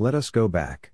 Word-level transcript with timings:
Let 0.00 0.14
us 0.14 0.30
go 0.30 0.46
back. 0.46 0.92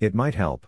It 0.00 0.14
might 0.14 0.34
help. 0.34 0.66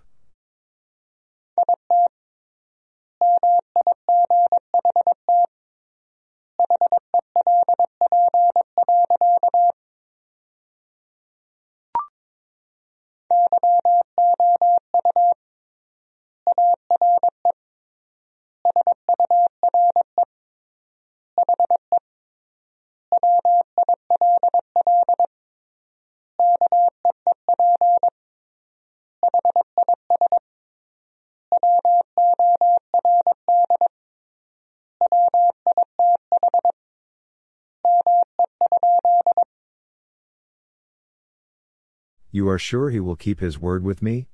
You 42.37 42.51
are 42.51 42.59
sure 42.59 42.91
he 42.91 43.01
will 43.01 43.17
keep 43.17 43.41
his 43.41 43.59
word 43.59 43.83
with 43.83 44.03
me? 44.03 44.29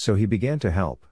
So 0.00 0.14
he 0.14 0.24
began 0.24 0.58
to 0.60 0.70
help. 0.70 1.04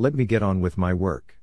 Let 0.00 0.14
me 0.14 0.26
get 0.26 0.44
on 0.44 0.60
with 0.60 0.78
my 0.78 0.94
work. 0.94 1.37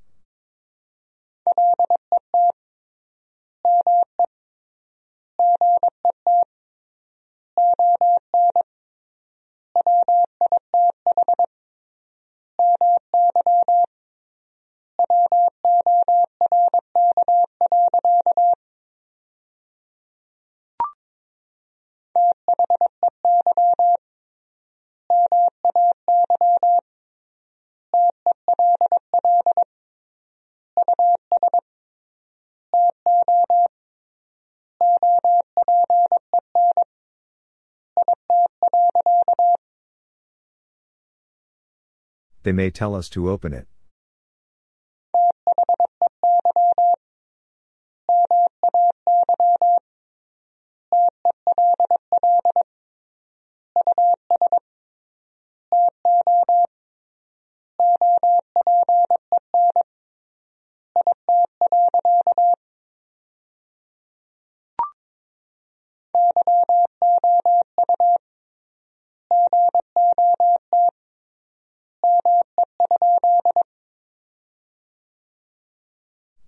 They 42.46 42.52
may 42.52 42.70
tell 42.70 42.94
us 42.94 43.10
to 43.10 43.28
open 43.32 43.56
it. 43.56 43.68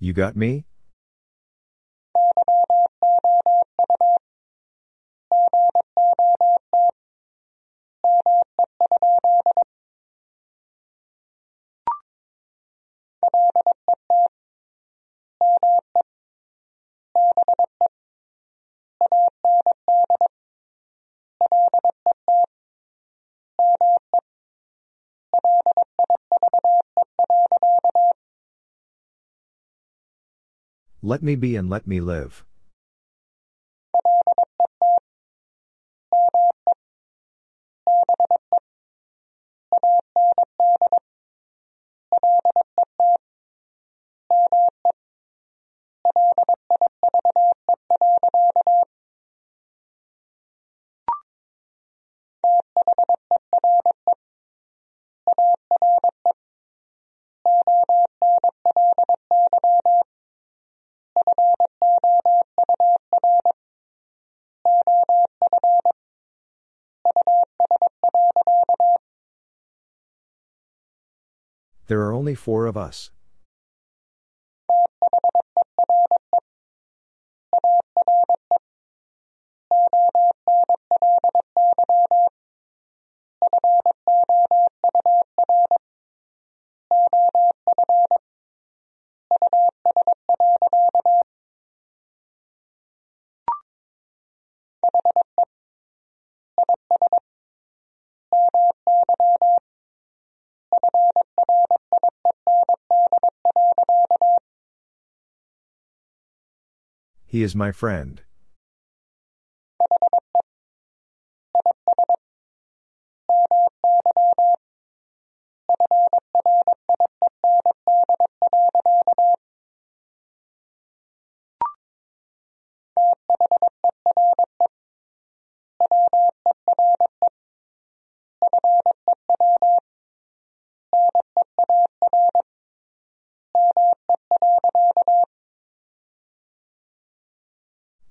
You 0.07 0.13
got 0.13 0.37
me? 0.37 0.63
Let 31.07 31.23
me 31.23 31.35
be 31.35 31.55
and 31.55 31.69
let 31.69 31.87
me 31.87 32.01
live. 32.01 32.43
Only 72.27 72.35
four 72.35 72.65
of 72.65 72.75
us. 72.75 73.09
He 107.29 107.43
is 107.43 107.53
my 107.53 107.73
friend. 107.73 108.21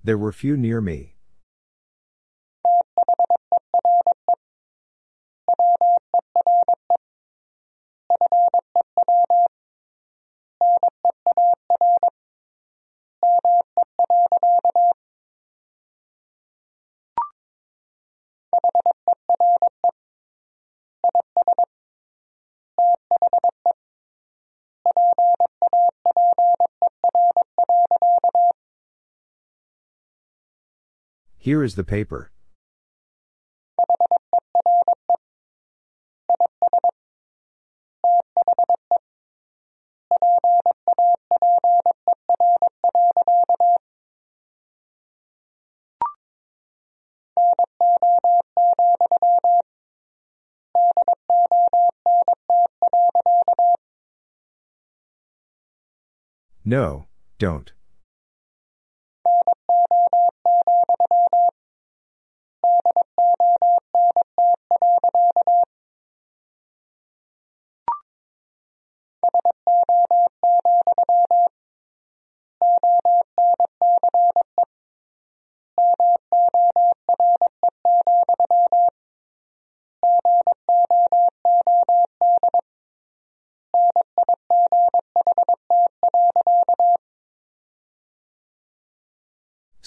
There 0.07 0.17
were 0.17 0.31
few 0.31 0.57
near 0.57 0.81
me. 0.81 1.16
Here 31.47 31.63
is 31.63 31.77
the 31.77 31.85
paper. 31.85 32.33
No, 56.65 57.07
don't. 57.39 57.71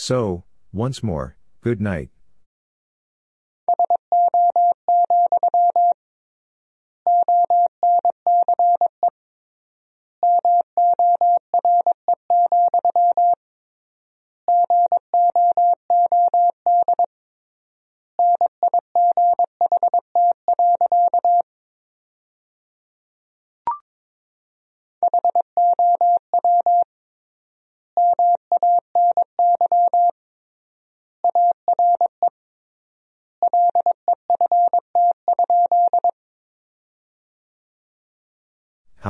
So, 0.10 0.44
once 0.74 1.04
more, 1.04 1.38
good 1.62 1.80
night. 1.80 2.10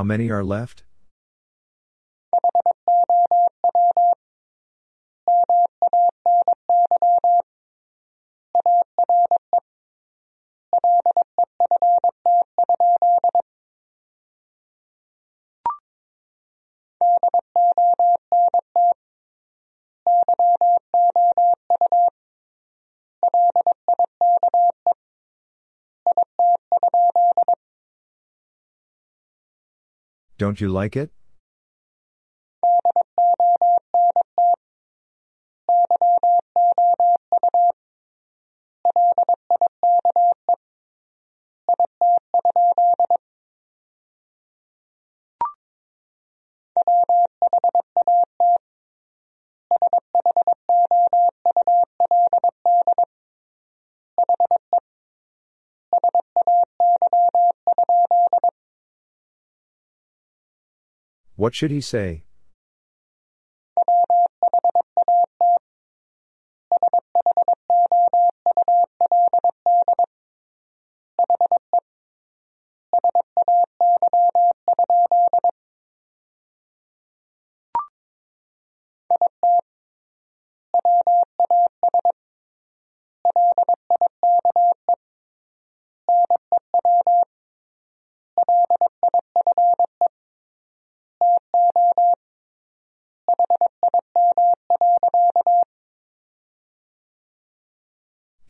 Many 0.09 0.31
are 0.31 0.43
left? 0.43 0.81
Don't 30.39 30.61
you 30.61 30.69
like 30.69 30.95
it? 30.95 31.11
What 61.49 61.55
should 61.55 61.71
he 61.71 61.81
say? 61.81 62.25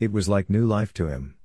It 0.00 0.12
was 0.12 0.30
like 0.30 0.48
new 0.48 0.64
life 0.64 0.94
to 0.94 1.08
him. 1.08 1.36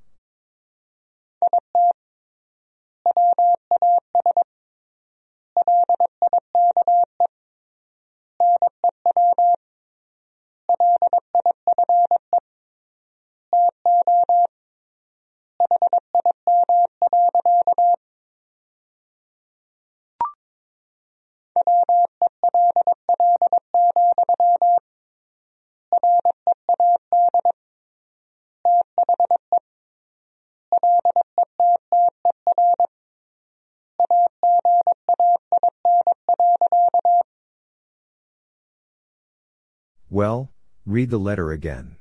Read 40.95 41.09
the 41.09 41.19
letter 41.19 41.51
again. 41.51 41.97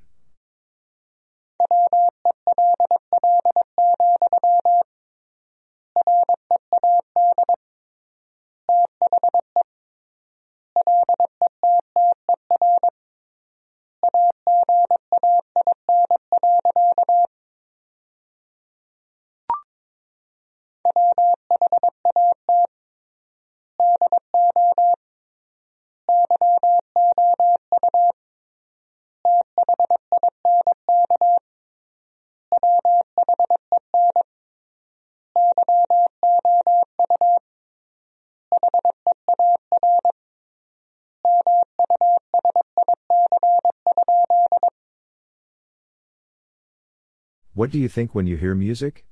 What 47.64 47.70
do 47.70 47.78
you 47.78 47.88
think 47.88 48.14
when 48.14 48.26
you 48.26 48.36
hear 48.36 48.54
music? 48.54 49.06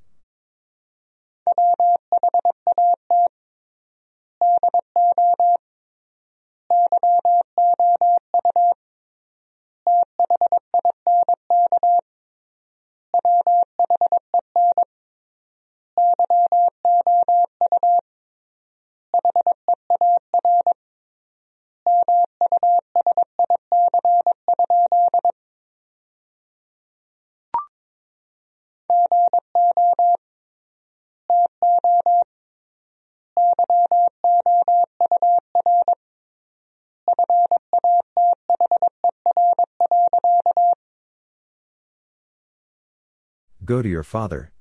Go 43.65 43.81
to 43.81 43.87
your 43.87 44.03
father. 44.03 44.51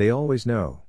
They 0.00 0.08
always 0.08 0.46
know. 0.46 0.80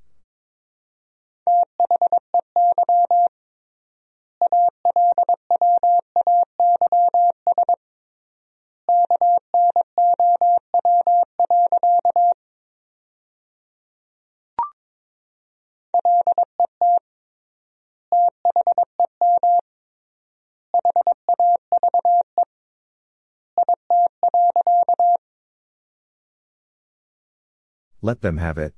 Let 28.02 28.22
them 28.22 28.38
have 28.38 28.58
it. 28.58 28.74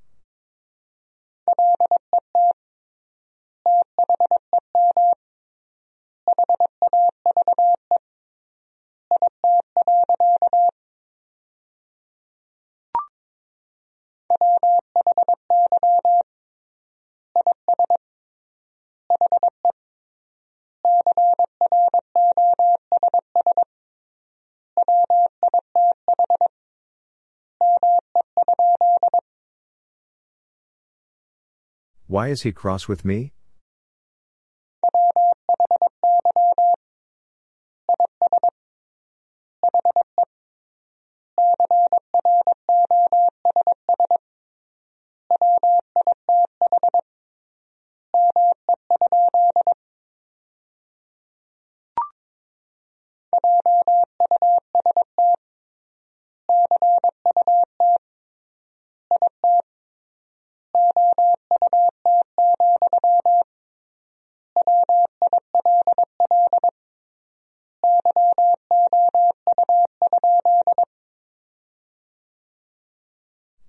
Why 32.13 32.27
is 32.27 32.43
he 32.43 32.51
cross 32.51 32.87
with 32.87 33.03
me? 33.03 33.33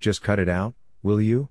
Just 0.04 0.20
cut 0.20 0.38
it 0.38 0.50
out, 0.50 0.74
will 1.02 1.18
you? 1.18 1.48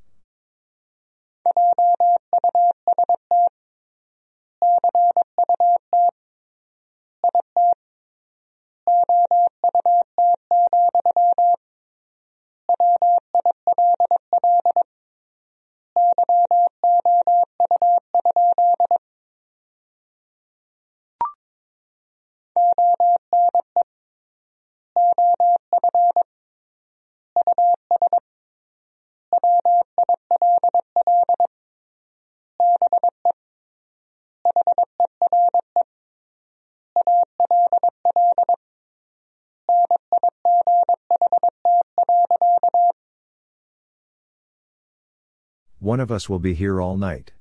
One 45.94 46.00
of 46.00 46.12
us 46.12 46.28
will 46.28 46.40
be 46.40 46.56
here 46.56 46.82
all 46.82 46.98
night. 46.98 47.34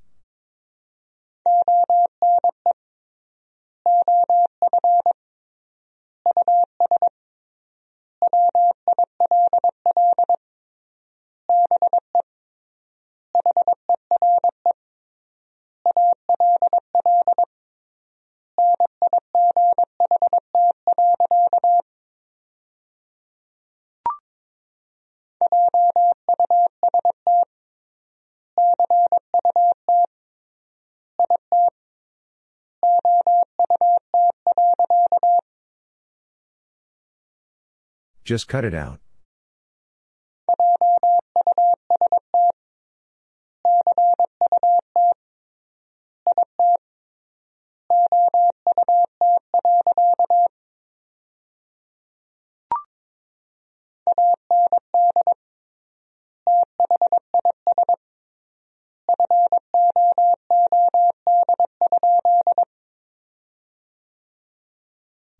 Just 38.32 38.48
cut 38.48 38.64
it 38.64 38.72
out. 38.72 38.98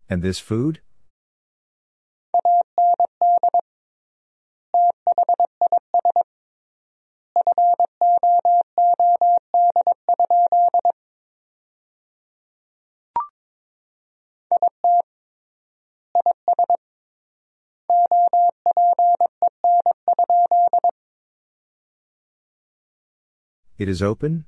And 0.07 0.21
this 0.21 0.37
food? 0.37 0.81
It 23.83 23.89
is 23.89 24.01
open? 24.01 24.45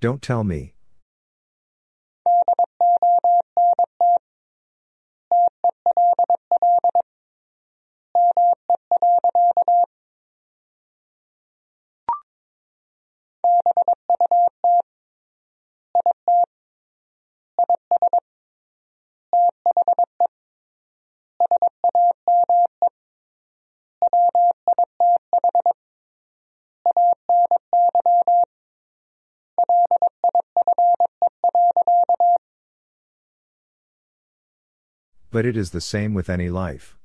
Don't 0.00 0.20
tell 0.20 0.42
me. 0.42 0.75
But 35.36 35.44
it 35.44 35.54
is 35.54 35.68
the 35.68 35.82
same 35.82 36.14
with 36.14 36.30
any 36.30 36.48
life. 36.48 36.95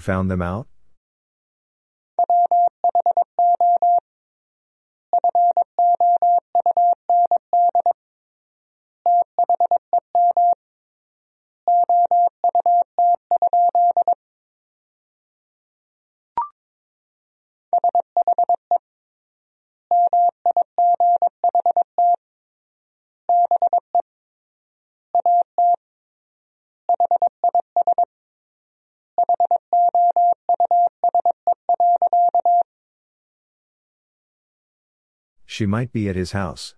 Found 0.00 0.30
them 0.30 0.42
out? 0.42 0.66
She 35.60 35.66
might 35.66 35.92
be 35.92 36.08
at 36.08 36.16
his 36.16 36.32
house. 36.32 36.74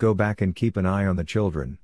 Go 0.00 0.14
back 0.14 0.40
and 0.40 0.56
keep 0.56 0.78
an 0.78 0.86
eye 0.86 1.04
on 1.04 1.16
the 1.16 1.24
children. 1.24 1.76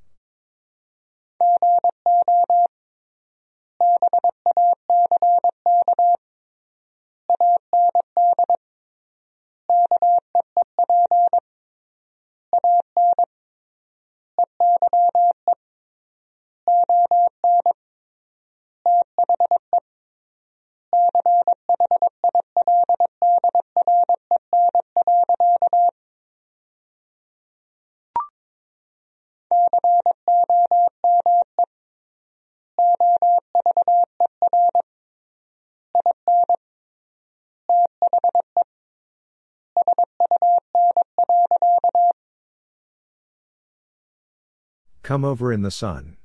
Come 45.07 45.25
over 45.25 45.53
in 45.53 45.62
the 45.62 45.71
sun. 45.71 46.16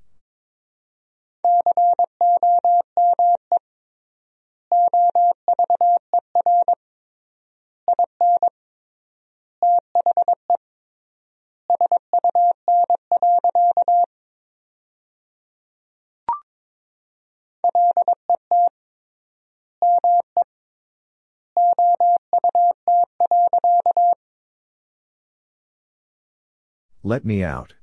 Let 27.03 27.23
me 27.23 27.43
out. 27.43 27.75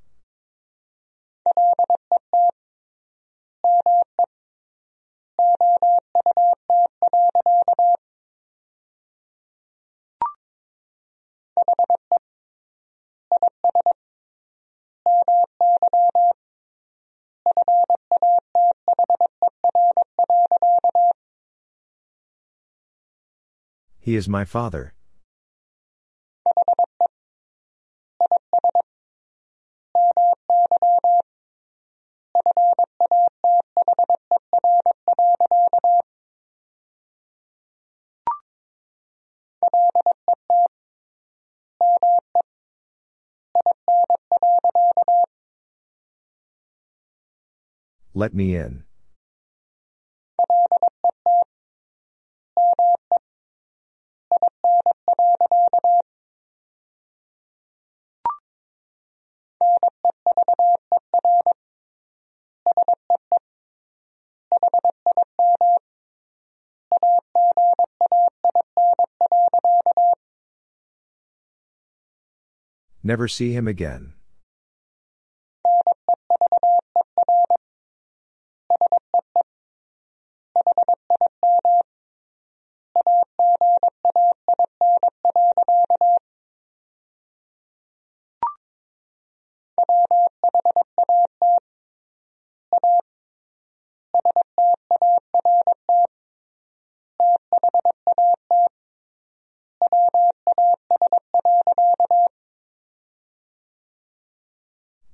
He 24.08 24.16
is 24.16 24.26
my 24.26 24.46
father. 24.46 24.94
Let 48.14 48.32
me 48.32 48.56
in. 48.56 48.88
Never 73.02 73.26
see 73.26 73.52
him 73.52 73.66
again. 73.66 74.12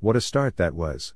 What 0.04 0.16
a 0.16 0.20
start 0.20 0.58
that 0.58 0.74
was. 0.74 1.14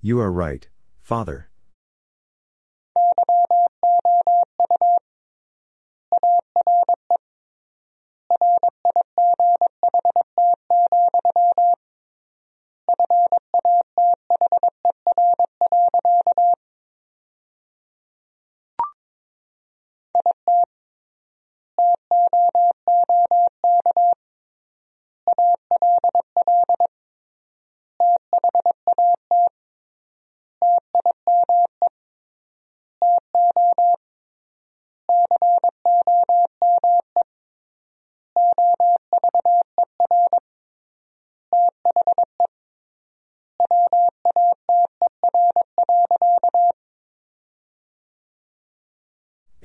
You 0.00 0.20
are 0.20 0.30
right, 0.30 0.68
father. 1.00 1.48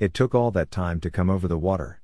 It 0.02 0.14
took 0.14 0.34
all 0.34 0.50
that 0.50 0.72
time 0.72 0.98
to 1.02 1.12
come 1.12 1.30
over 1.30 1.46
the 1.46 1.56
water. 1.56 2.01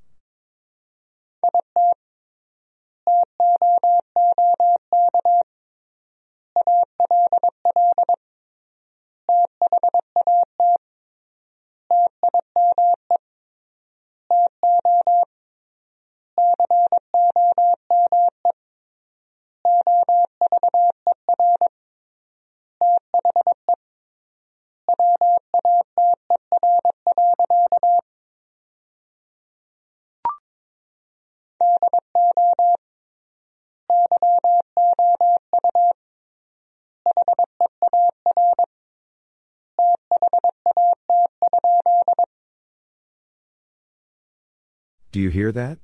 Do 45.18 45.22
you 45.22 45.30
hear 45.30 45.50
that? 45.50 45.80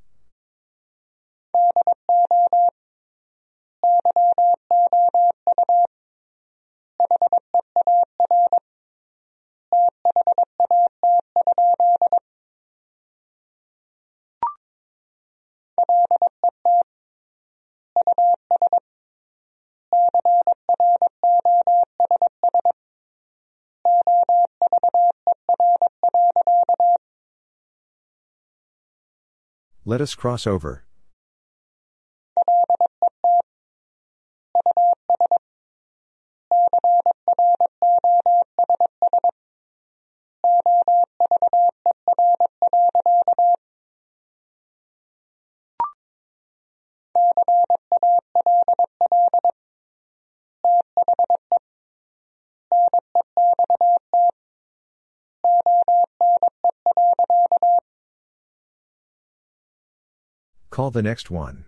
Let 29.86 30.00
us 30.00 30.14
cross 30.14 30.46
over. 30.46 30.84
Call 60.74 60.90
the 60.90 61.02
next 61.02 61.30
one. 61.30 61.66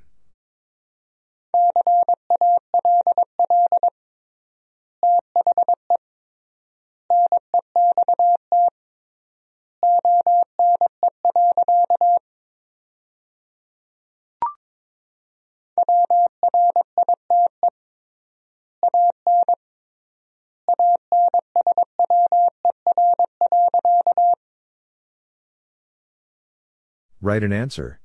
Write 27.21 27.45
an 27.45 27.53
answer. 27.53 28.01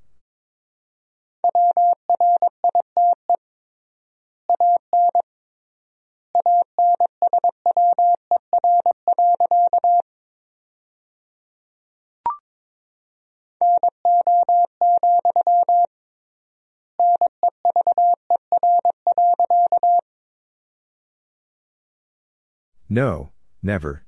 No, 22.93 23.31
never. 23.63 24.03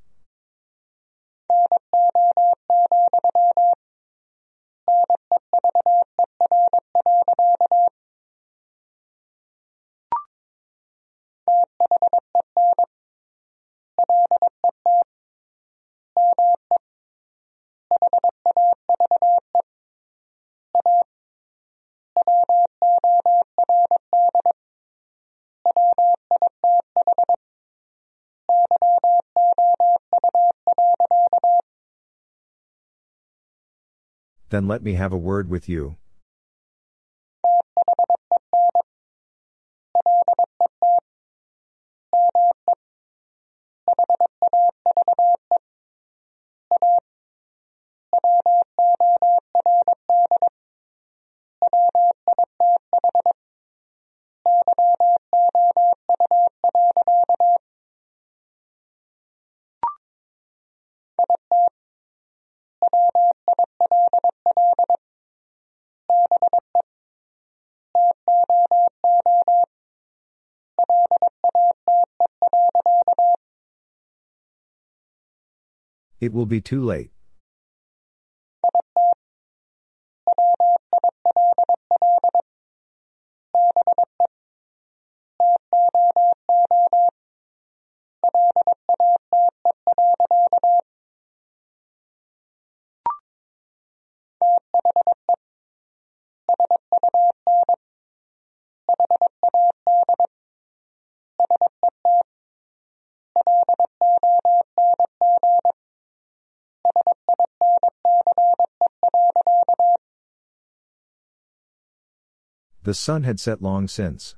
Then 34.53 34.67
let 34.67 34.83
me 34.83 34.93
have 34.93 35.11
a 35.11 35.17
word 35.17 35.49
with 35.49 35.67
you. 35.67 35.95
It 76.23 76.31
will 76.31 76.45
be 76.45 76.61
too 76.61 76.81
late. 76.81 77.11
The 112.83 112.93
sun 112.93 113.23
had 113.23 113.39
set 113.39 113.61
long 113.61 113.87
since. 113.87 114.35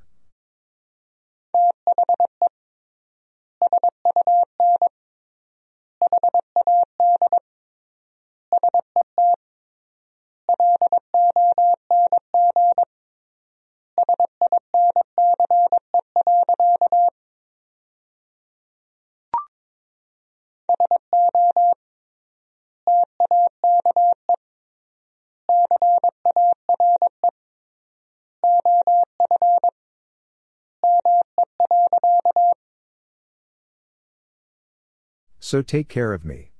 So 35.46 35.62
take 35.62 35.88
care 35.88 36.12
of 36.12 36.24
me. 36.24 36.50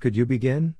Could 0.00 0.16
you 0.16 0.26
begin? 0.26 0.74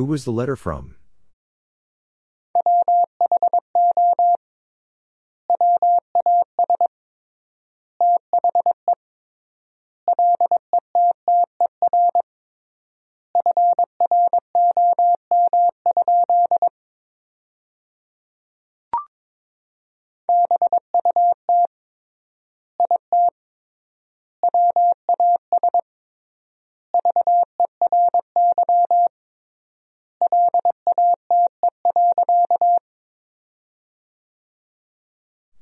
Who 0.00 0.06
was 0.06 0.24
the 0.24 0.32
letter 0.32 0.56
from? 0.56 0.94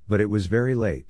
But 0.08 0.20
it 0.20 0.30
was 0.30 0.46
very 0.46 0.74
late. 0.74 1.06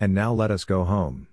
And 0.00 0.14
now 0.14 0.32
let 0.32 0.50
us 0.50 0.64
go 0.64 0.84
home. 0.84 1.27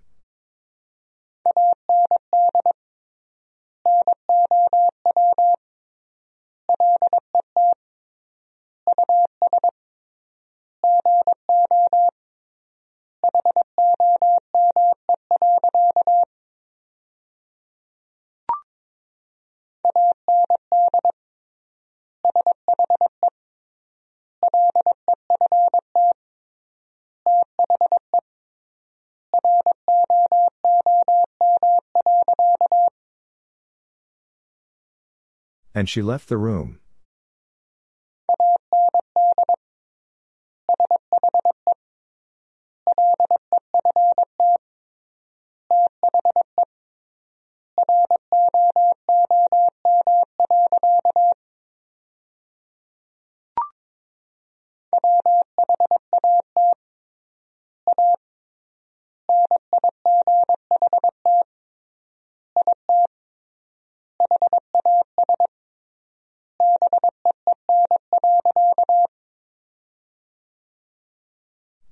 And 35.75 35.89
she 35.89 36.01
left 36.01 36.29
the 36.29 36.37
room. 36.37 36.79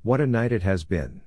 What 0.04 0.20
a 0.20 0.28
night 0.28 0.52
it 0.52 0.64
has 0.64 0.84
been. 0.84 1.22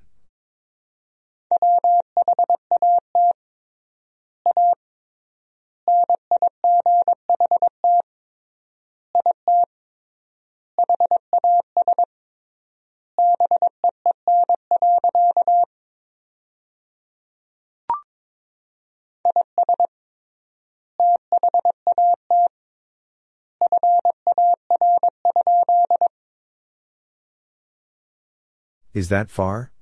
Is 28.96 29.10
that 29.10 29.30
far? 29.30 29.72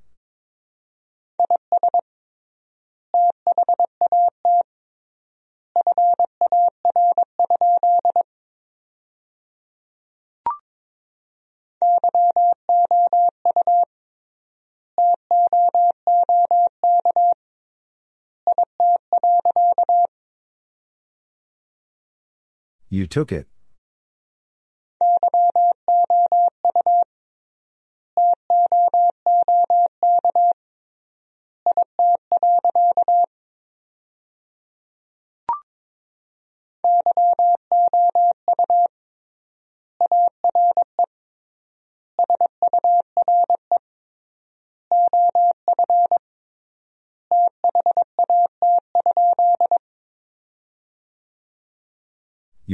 You 22.88 23.06
took 23.06 23.30
it. 23.30 23.46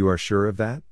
You 0.00 0.08
are 0.08 0.16
sure 0.16 0.46
of 0.46 0.56
that? 0.56 0.82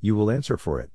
You 0.00 0.14
will 0.16 0.30
answer 0.30 0.56
for 0.56 0.80
it. 0.80 0.90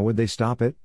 How 0.00 0.04
would 0.04 0.16
they 0.16 0.26
stop 0.26 0.62
it? 0.62 0.76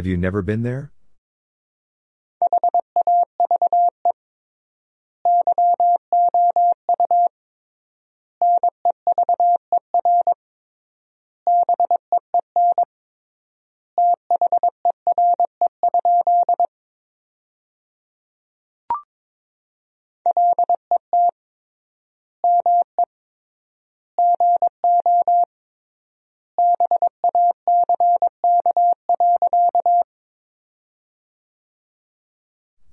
Have 0.00 0.06
you 0.06 0.16
never 0.16 0.40
been 0.40 0.62
there? 0.62 0.92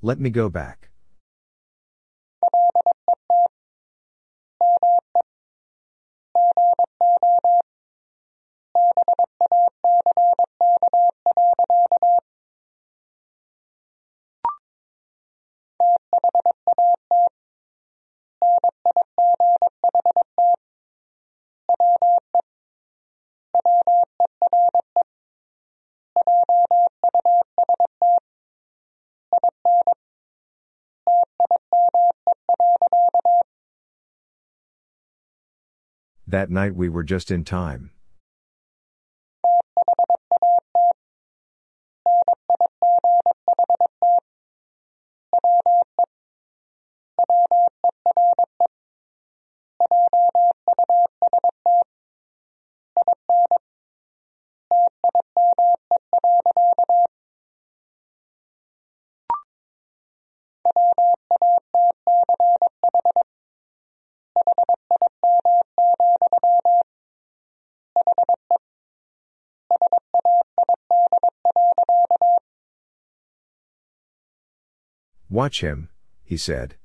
Let 0.07 0.21
me 0.21 0.29
go 0.29 0.47
back. 0.47 0.86
That 36.29 36.49
night 36.49 36.75
we 36.75 36.89
were 36.89 37.03
just 37.03 37.31
in 37.31 37.45
time. 37.45 37.91
Watch 75.37 75.61
him, 75.61 75.89
he 76.23 76.35
said. 76.35 76.77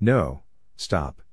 No, 0.00 0.44
stop. 0.76 1.23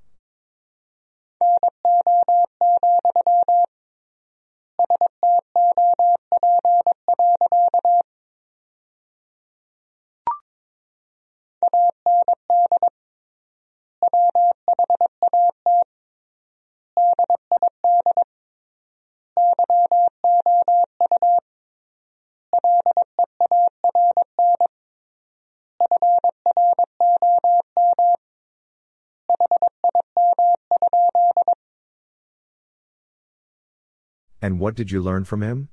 And 34.52 34.60
what 34.60 34.76
did 34.76 34.91
you 34.91 35.02
learn 35.02 35.24
from 35.24 35.41
him? 35.41 35.70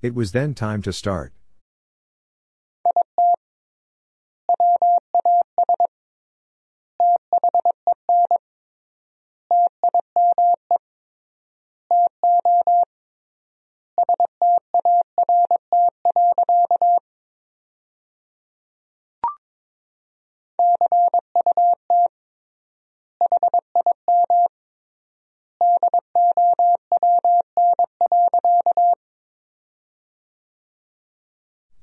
It 0.00 0.14
was 0.14 0.30
then 0.30 0.54
time 0.54 0.80
to 0.82 0.92
start. 0.92 1.32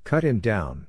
Cut 0.06 0.24
him 0.24 0.40
down. 0.40 0.86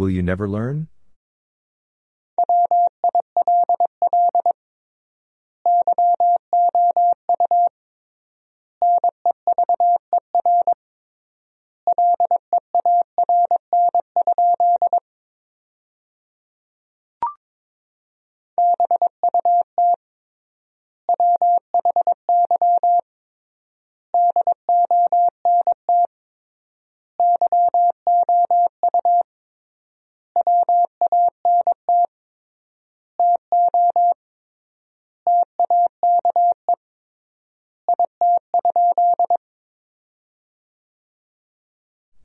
Will 0.00 0.08
you 0.08 0.22
never 0.22 0.48
learn? 0.48 0.88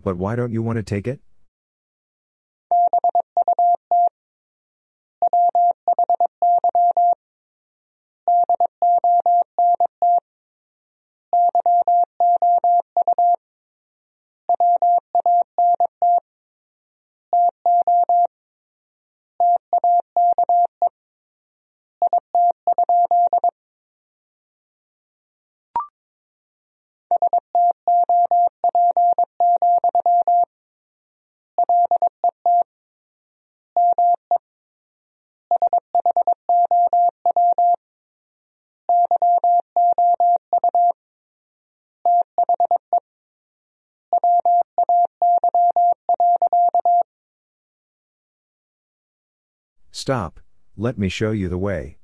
But 0.05 0.17
why 0.17 0.35
don't 0.35 0.53
you 0.53 0.61
want 0.61 0.77
to 0.77 0.83
take 0.83 1.07
it? 1.07 1.19
Stop, 50.07 50.39
let 50.77 50.99
me 50.99 51.09
show 51.09 51.31
you 51.31 51.49
the 51.49 51.57
way. 51.57 51.97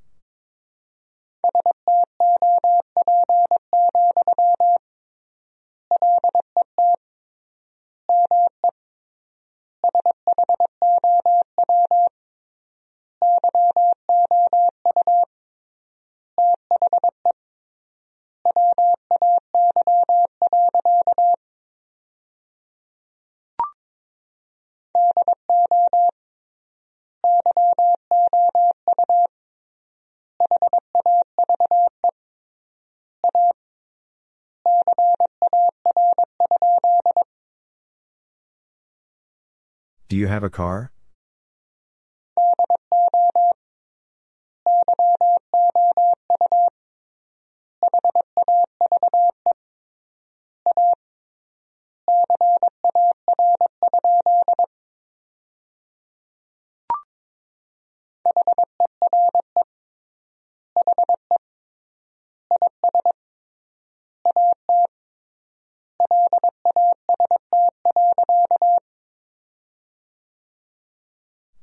Do 40.12 40.18
you 40.18 40.26
have 40.26 40.44
a 40.44 40.50
car? 40.50 40.92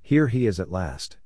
Here 0.10 0.30
he 0.30 0.48
is 0.48 0.60
at 0.60 0.72
last. 0.72 1.18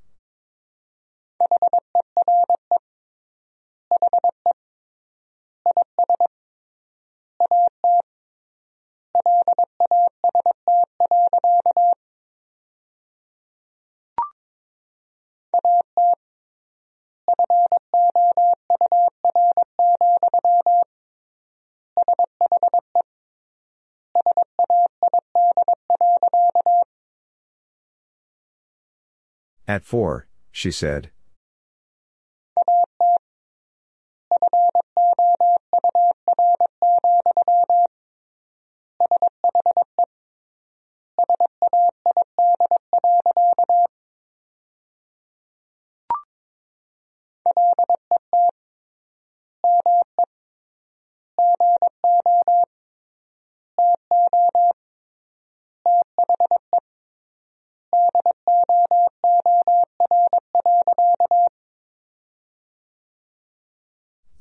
At 29.73 29.85
four, 29.85 30.27
she 30.51 30.69
said. 30.69 31.09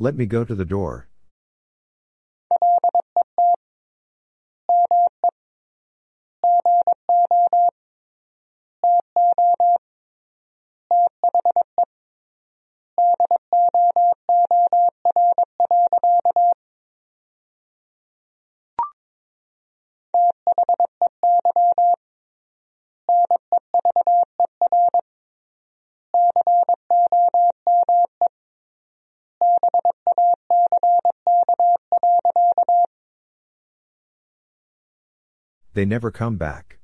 Let 0.02 0.16
me 0.16 0.26
go 0.26 0.44
to 0.44 0.56
the 0.56 0.64
door. 0.64 1.06
They 35.74 35.86
never 35.86 36.10
come 36.10 36.36
back. 36.36 36.81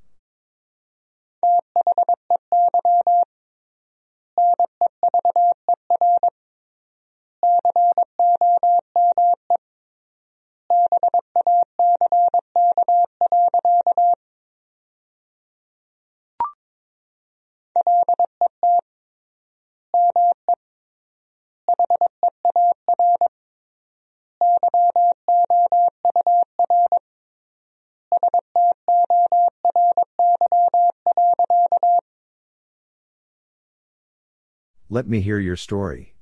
Let 34.91 35.07
me 35.07 35.21
hear 35.21 35.39
your 35.39 35.57
story. 35.57 36.15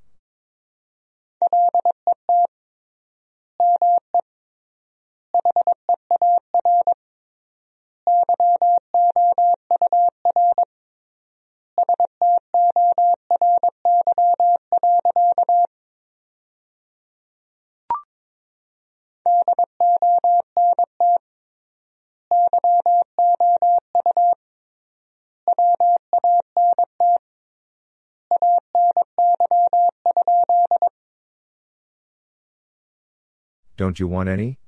Don't 33.77 34.01
you 34.01 34.09
want 34.09 34.29
any? 34.29 34.59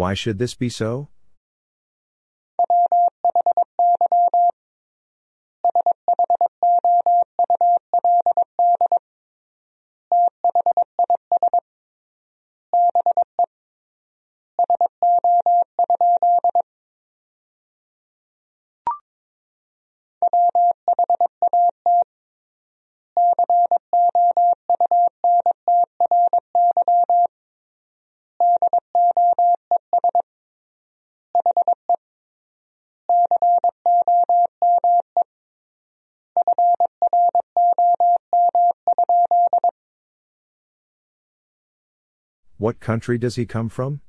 Why 0.00 0.14
should 0.14 0.38
this 0.38 0.54
be 0.54 0.70
so? 0.70 1.10
What 42.70 42.78
country 42.78 43.18
does 43.18 43.34
he 43.34 43.46
come 43.46 43.68
from? 43.68 44.00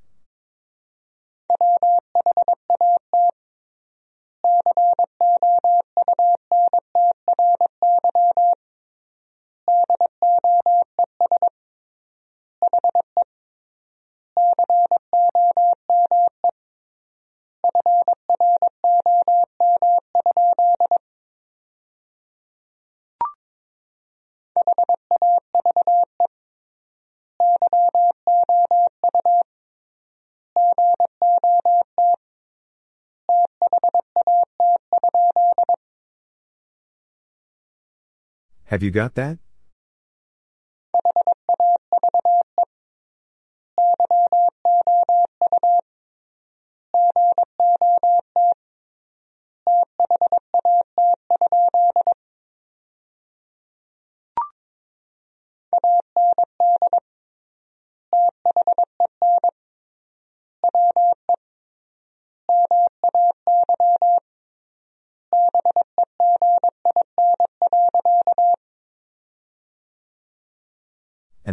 Have 38.72 38.82
you 38.82 38.89
got 38.89 39.15
that? 39.15 39.38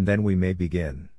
Then 0.09 0.23
we 0.23 0.35
may 0.35 0.55
begin. 0.55 1.11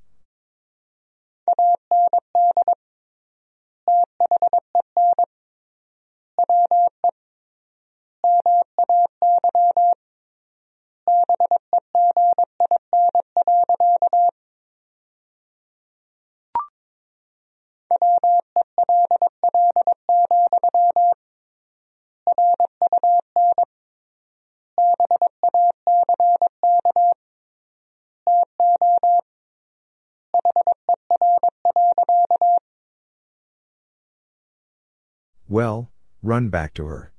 Well, 35.49 35.89
run 36.29 36.49
back 36.49 36.75
to 36.75 36.85
her. 36.85 37.11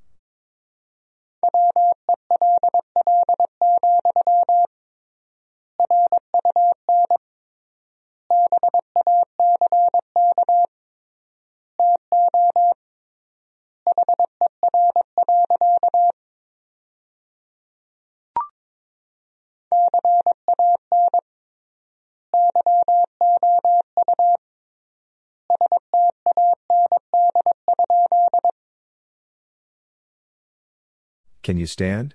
Can 31.51 31.59
you 31.59 31.67
stand? 31.67 32.15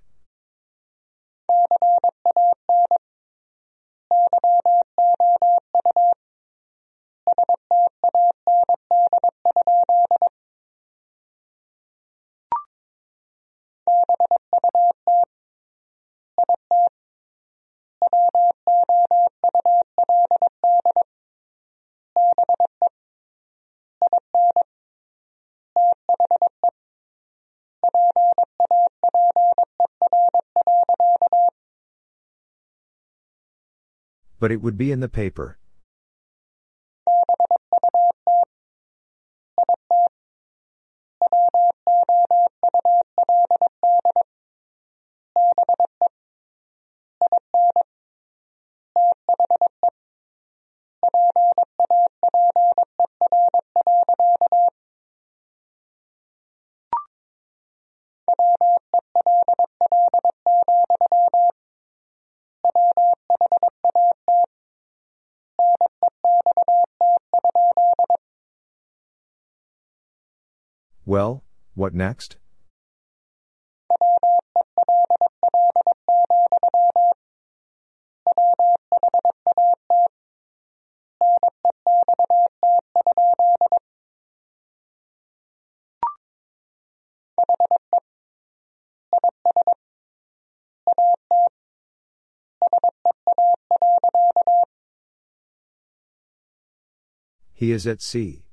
But 34.46 34.52
it 34.52 34.62
would 34.62 34.78
be 34.78 34.92
in 34.92 35.00
the 35.00 35.10
paper. 35.10 35.58
Next? 71.96 72.38
He 97.54 97.72
is 97.72 97.88
at 97.88 98.02
sea. 98.02 98.45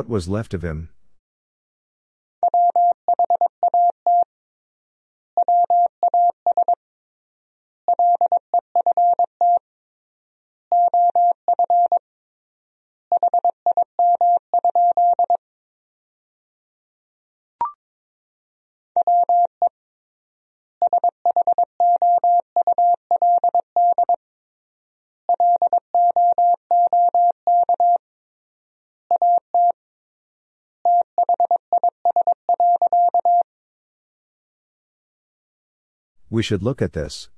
What 0.00 0.08
was 0.08 0.30
left 0.30 0.54
of 0.54 0.62
him? 0.62 0.88
We 36.32 36.44
should 36.44 36.62
look 36.62 36.80
at 36.80 36.92
this. 36.92 37.28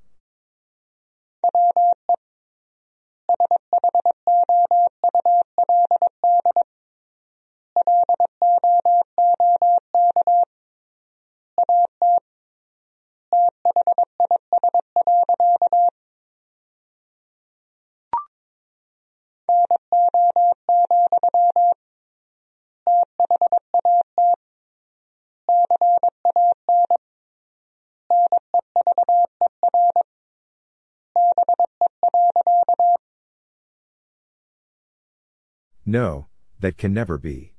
No, 35.93 36.29
that 36.59 36.79
can 36.79 36.95
never 36.95 37.19
be. 37.19 37.53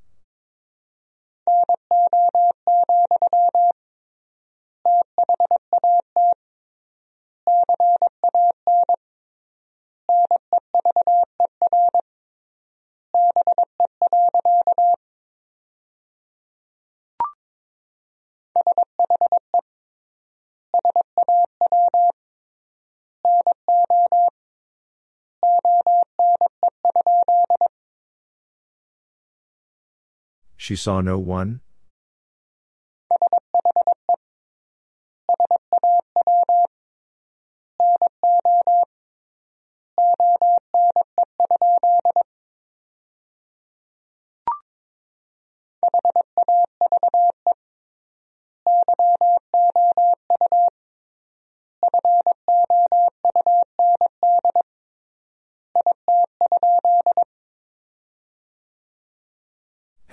She 30.64 30.76
saw 30.76 31.02
no 31.02 31.18
one? 31.18 31.60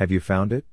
Have 0.02 0.10
you 0.10 0.20
found 0.20 0.52
it? 0.52 0.66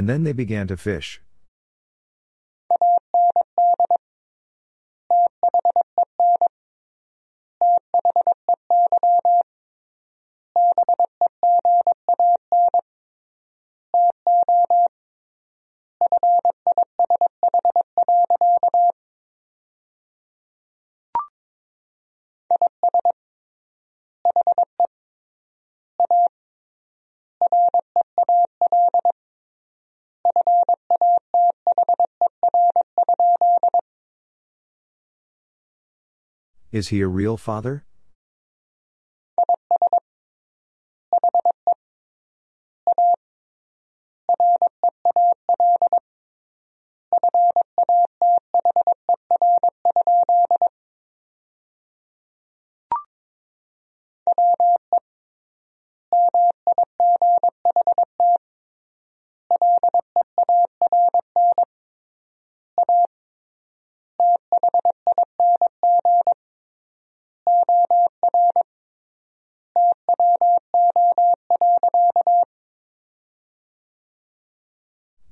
And 0.00 0.08
then 0.08 0.24
they 0.24 0.32
began 0.32 0.66
to 0.68 0.78
fish. 0.78 1.20
Is 36.72 36.88
he 36.88 37.00
a 37.00 37.08
real 37.08 37.36
father? 37.36 37.84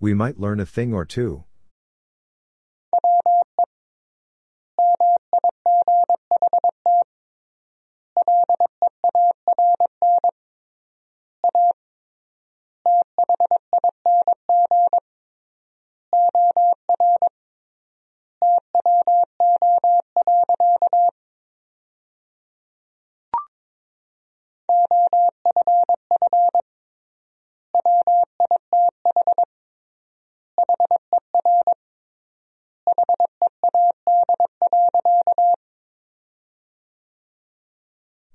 We 0.00 0.14
might 0.14 0.38
learn 0.38 0.60
a 0.60 0.66
thing 0.66 0.94
or 0.94 1.04
two. 1.04 1.44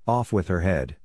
Off 0.06 0.34
with 0.34 0.48
her 0.48 0.60
head. 0.60 0.96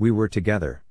We 0.00 0.12
were 0.12 0.28
together. 0.28 0.84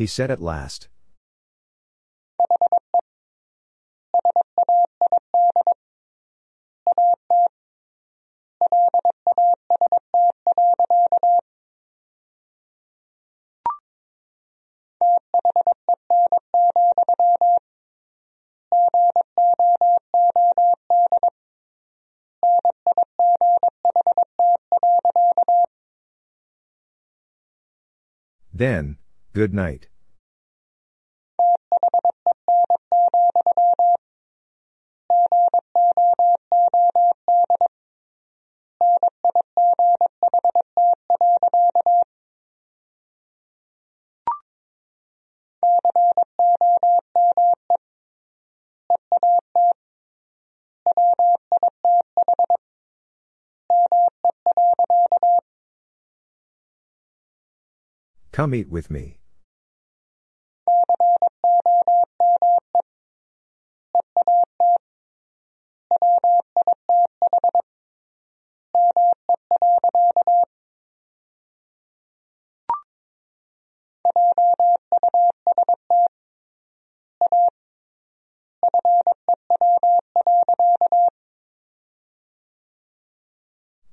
He 0.00 0.06
said 0.06 0.30
at 0.30 0.40
last. 0.40 0.88
Then, 28.50 28.99
good 29.32 29.54
night. 29.54 29.86
Come 58.32 58.54
eat 58.54 58.70
with 58.70 58.90
me. 58.90 59.19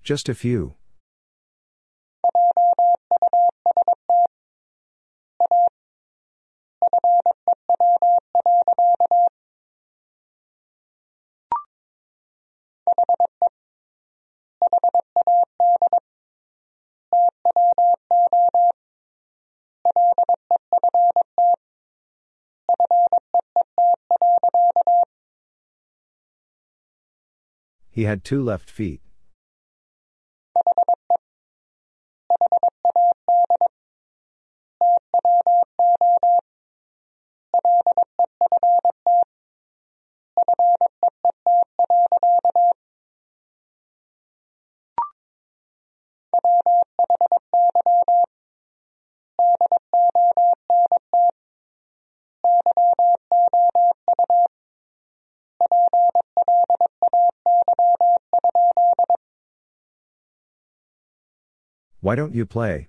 Just 0.07 0.29
a 0.29 0.33
few. 0.33 0.73
He 27.91 28.03
had 28.03 28.23
two 28.23 28.41
left 28.41 28.69
feet. 28.69 29.01
Why 62.07 62.15
don't 62.15 62.33
you 62.33 62.45
play? 62.45 62.87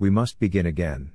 We 0.00 0.08
must 0.08 0.38
begin 0.38 0.64
again. 0.64 1.12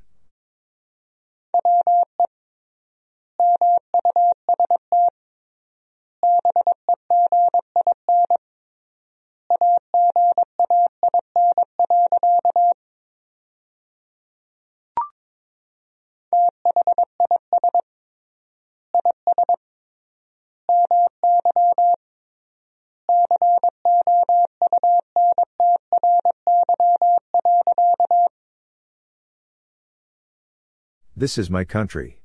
This 31.25 31.39
is 31.39 31.49
my 31.49 31.63
country. 31.63 32.19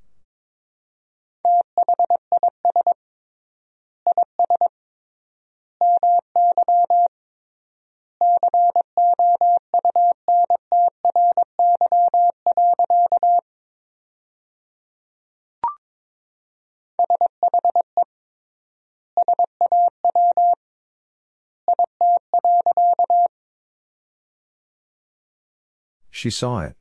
She 26.11 26.29
saw 26.29 26.61
it. 26.61 26.80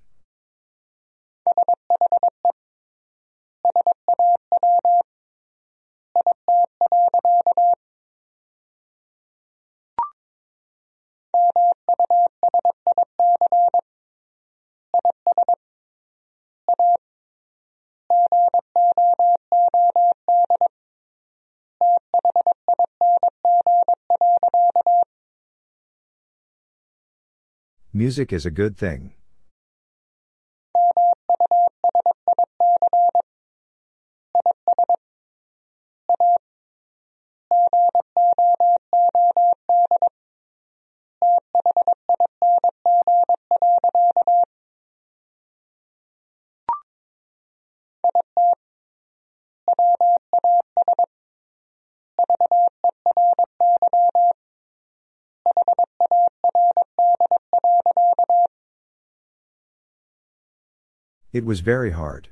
Music 28.00 28.32
is 28.32 28.46
a 28.46 28.50
good 28.50 28.78
thing. 28.78 29.12
It 61.32 61.46
was 61.46 61.60
very 61.60 61.92
hard. 61.92 62.30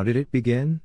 How 0.00 0.04
did 0.04 0.16
it 0.16 0.32
begin? 0.32 0.80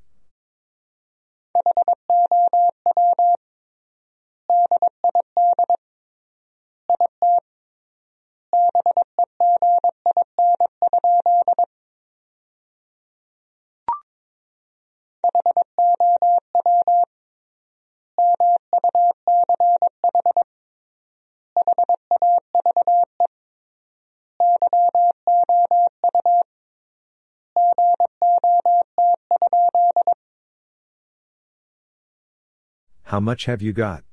How 33.15 33.21
much 33.21 33.45
have 33.45 33.61
you 33.61 33.71
got? 33.71 34.03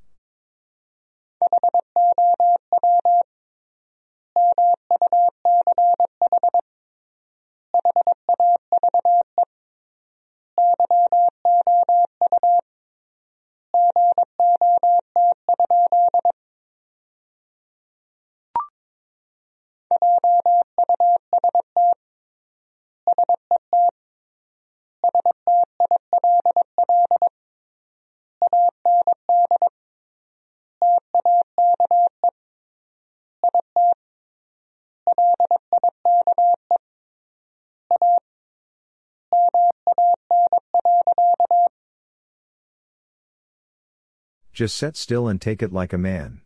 Just 44.63 44.77
set 44.77 44.95
still 44.95 45.27
and 45.27 45.41
take 45.41 45.61
it 45.61 45.73
like 45.73 45.91
a 45.91 45.97
man. 45.97 46.39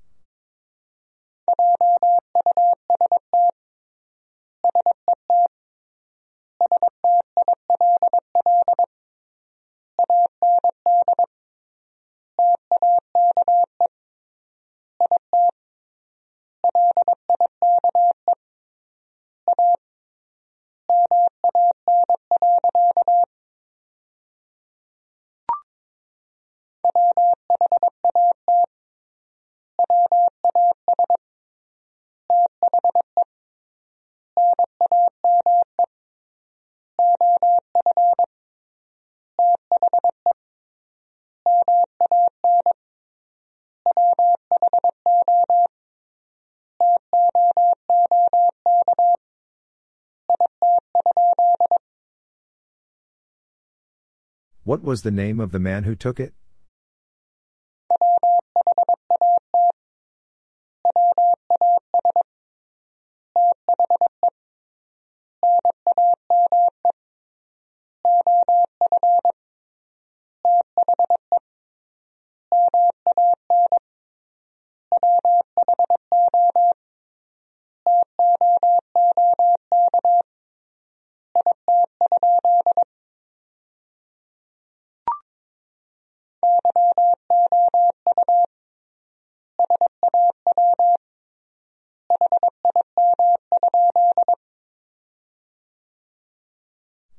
What 54.68 54.84
was 54.84 55.04
the 55.04 55.12
name 55.12 55.40
of 55.40 55.54
the 55.54 55.60
man 55.60 55.86
who 55.86 55.96
took 55.96 56.20
it? 56.20 56.34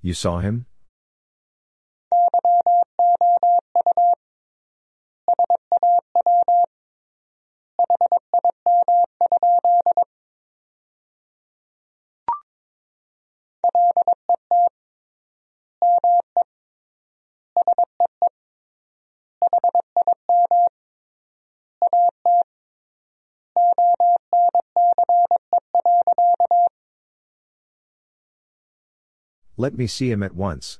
You 0.09 0.15
saw 0.15 0.39
him? 0.39 0.65
Let 29.61 29.77
me 29.77 29.89
see 29.89 30.13
him 30.13 30.23
at 30.23 30.37
once. 30.37 30.79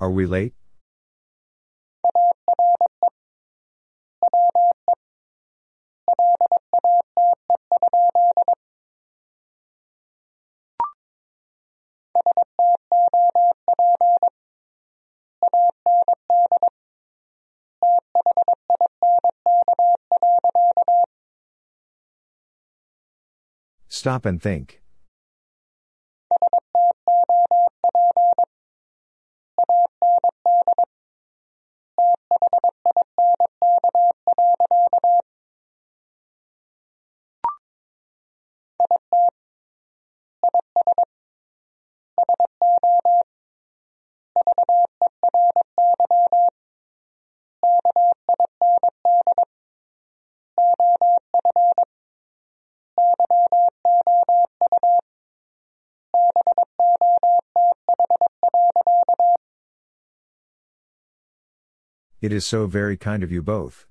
Are 0.00 0.10
we 0.10 0.24
late? 0.24 0.54
Stop 24.00 24.24
and 24.24 24.40
think. 24.40 24.80
It 62.20 62.34
is 62.34 62.46
so 62.46 62.66
very 62.66 62.98
kind 62.98 63.22
of 63.22 63.32
you 63.32 63.40
both. 63.42 63.86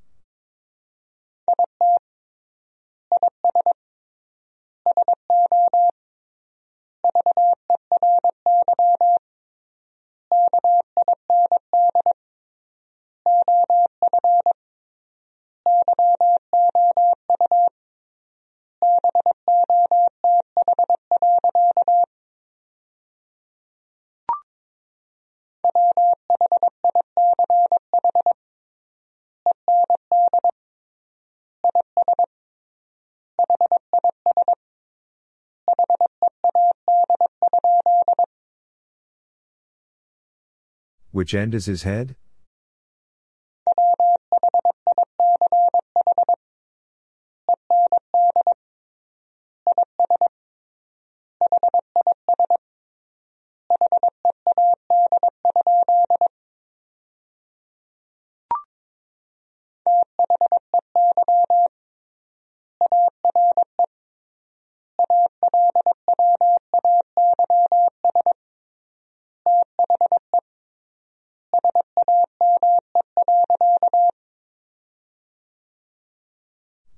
Which 41.20 41.36
end 41.36 41.54
is 41.54 41.66
his 41.66 41.84
head? 41.84 42.16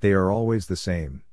They 0.02 0.12
are 0.12 0.32
always 0.32 0.66
the 0.66 0.76
same. 0.76 1.24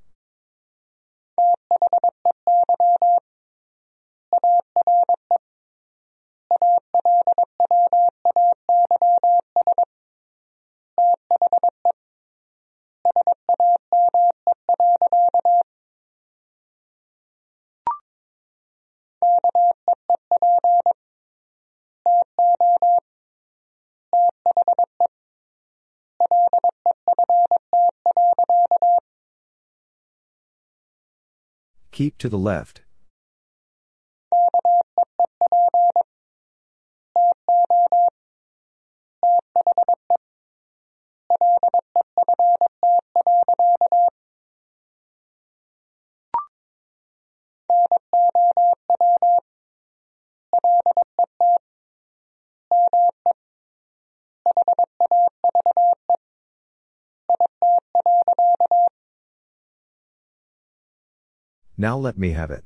Keep 31.99 32.19
to 32.19 32.29
the 32.29 32.39
left. 32.39 32.83
Now 61.81 61.97
let 61.97 62.19
me 62.19 62.31
have 62.31 62.51
it. 62.51 62.65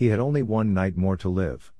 He 0.00 0.06
had 0.06 0.18
only 0.18 0.42
one 0.42 0.72
night 0.72 0.96
more 0.96 1.18
to 1.18 1.28
live. 1.28 1.74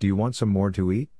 Do 0.00 0.06
you 0.06 0.16
want 0.16 0.34
some 0.34 0.48
more 0.48 0.70
to 0.70 0.90
eat? 0.92 1.10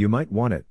You 0.00 0.08
might 0.08 0.32
want 0.32 0.54
it. 0.54 0.64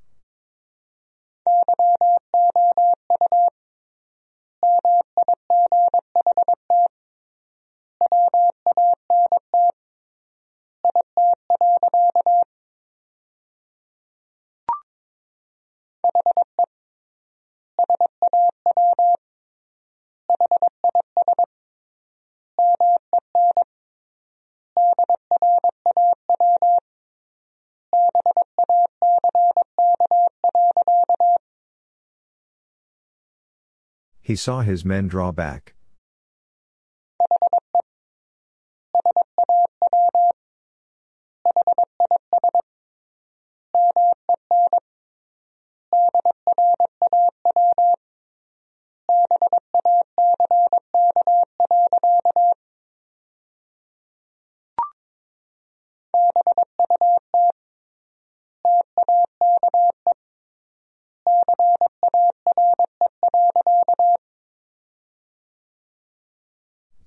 He 34.30 34.35
saw 34.35 34.61
his 34.61 34.85
men 34.85 35.07
draw 35.07 35.31
back. 35.31 35.73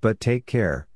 But 0.02 0.18
take 0.18 0.46
care. 0.46 0.88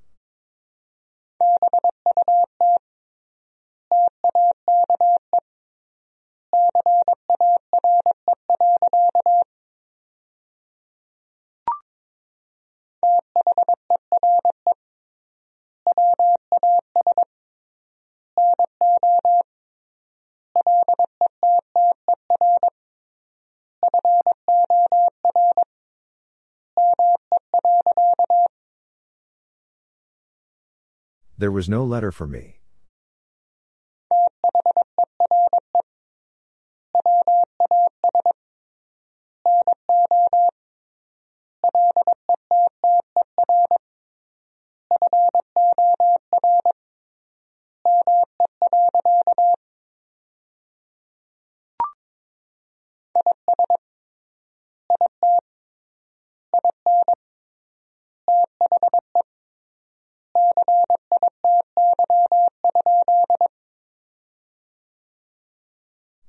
There 31.39 31.53
was 31.53 31.69
no 31.69 31.85
letter 31.85 32.11
for 32.11 32.27
me. 32.27 32.61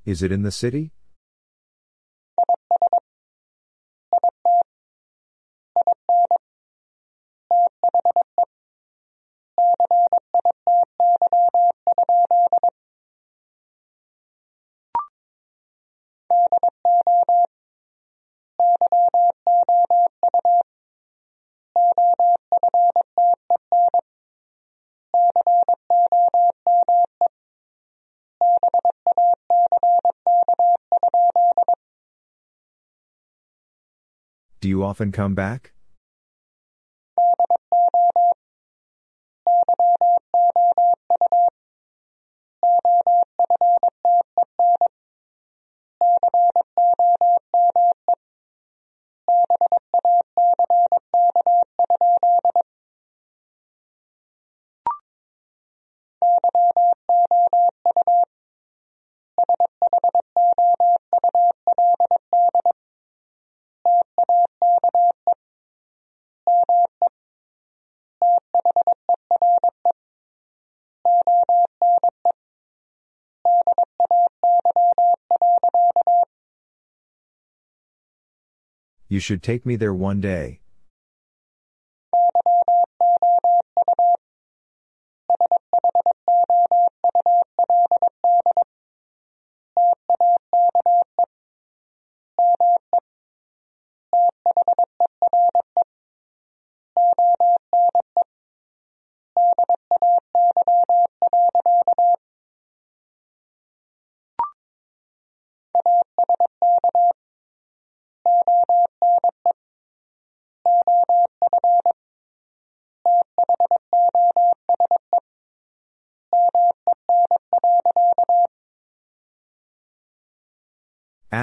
Is 0.08 0.24
it 0.24 0.32
in 0.32 0.44
the 0.44 0.54
city? 0.54 0.94
Do 34.68 34.72
you 34.72 34.84
often 34.84 35.14
come 35.14 35.34
back? 35.34 35.72
You 79.10 79.20
should 79.20 79.42
take 79.42 79.66
me 79.66 79.78
there 79.78 79.94
one 79.94 80.20
day. 80.20 80.60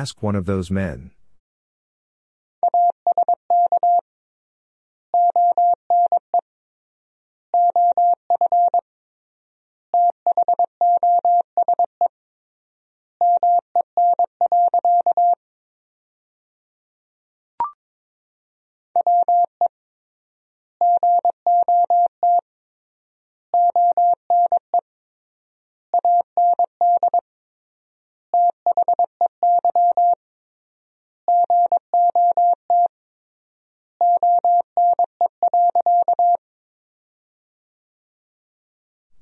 Ask 0.04 0.22
one 0.22 0.36
of 0.36 0.44
those 0.44 0.70
men. 0.70 1.12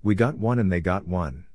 We 0.04 0.16
got 0.16 0.36
one 0.36 0.58
and 0.58 0.70
they 0.72 0.80
got 0.80 1.06
one. 1.06 1.46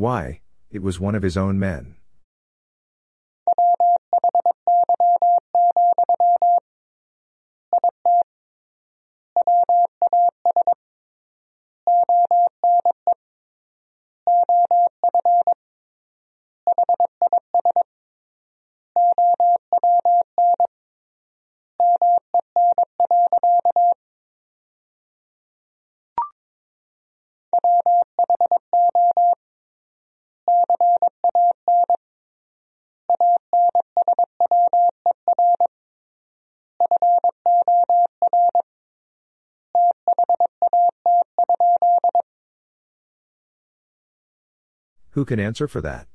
Why, 0.00 0.40
it 0.70 0.80
was 0.80 0.98
one 0.98 1.14
of 1.14 1.22
his 1.22 1.36
own 1.36 1.58
men. 1.58 1.96
Who 45.12 45.24
can 45.24 45.40
answer 45.40 45.66
for 45.66 45.80
that? 45.80 46.06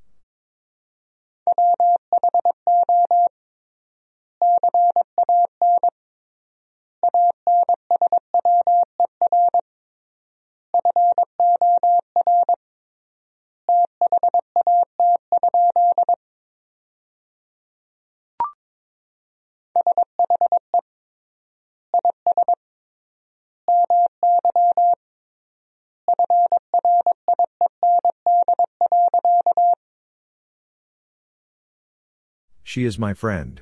She 32.76 32.84
is 32.84 32.99
my 32.99 33.14
friend. 33.14 33.61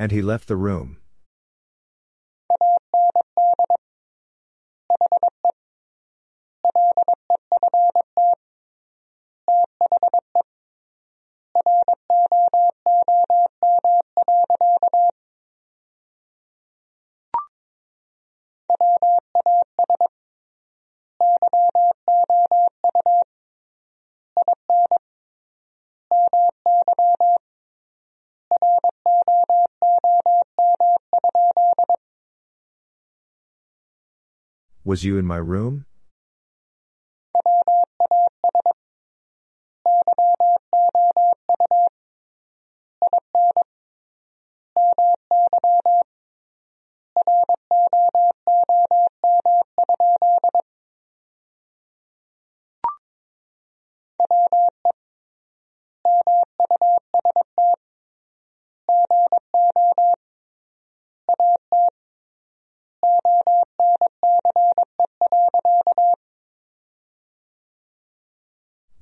And 0.00 0.12
he 0.12 0.22
left 0.22 0.48
the 0.48 0.56
room. 0.56 0.96
Was 34.90 35.04
you 35.04 35.18
in 35.18 35.24
my 35.24 35.36
room? 35.36 35.86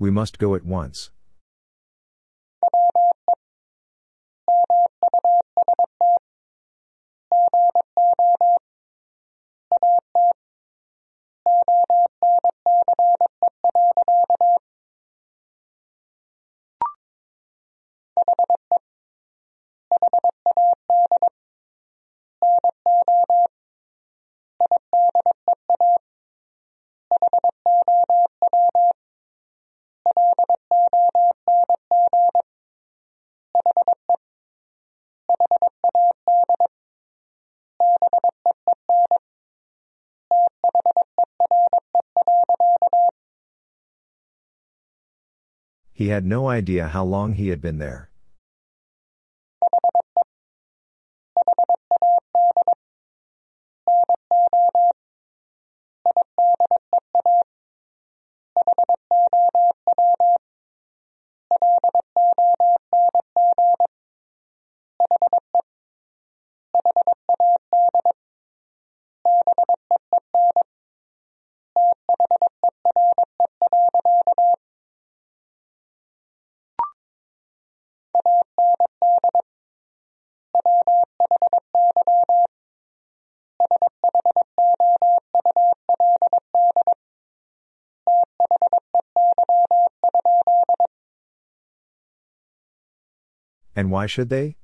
We 0.08 0.12
must 0.12 0.38
go 0.38 0.54
at 0.54 0.64
once. 0.64 1.10
He 45.98 46.10
had 46.10 46.24
no 46.24 46.46
idea 46.46 46.86
how 46.86 47.02
long 47.02 47.32
he 47.32 47.48
had 47.48 47.60
been 47.60 47.78
there. 47.78 48.08
And 93.78 93.92
why 93.92 94.06
should 94.06 94.28
they? 94.28 94.56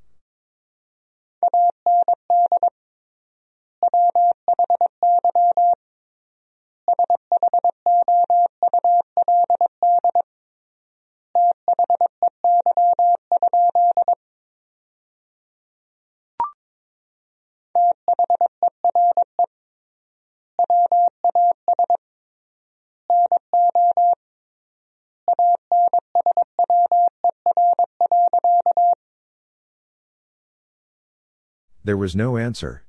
There 31.86 31.98
was 31.98 32.16
no 32.16 32.38
answer. 32.38 32.82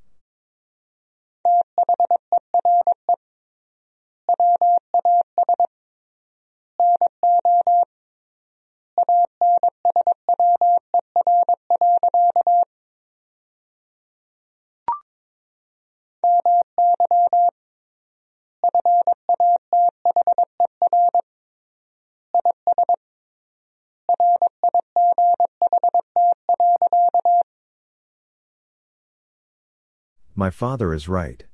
My 30.38 30.50
father 30.50 30.94
is 30.94 31.08
right. 31.08 31.46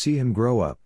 See 0.00 0.16
him 0.16 0.32
grow 0.32 0.60
up. 0.60 0.78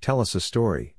Tell 0.00 0.20
us 0.20 0.34
a 0.34 0.40
story. 0.40 0.95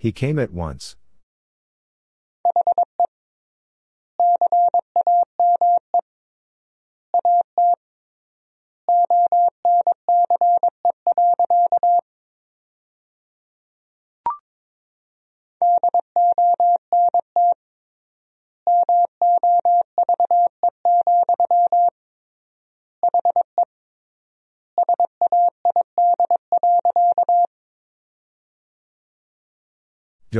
He 0.00 0.12
came 0.12 0.38
at 0.38 0.50
once. 0.50 0.96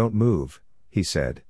Don't 0.01 0.15
move, 0.15 0.63
he 0.89 1.03
said. 1.03 1.43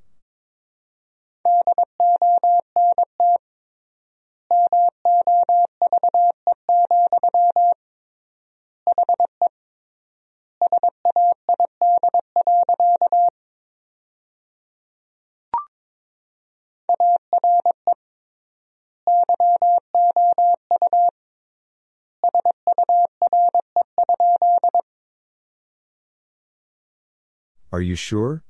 Are 27.80 27.82
you 27.82 27.94
sure? 27.94 28.44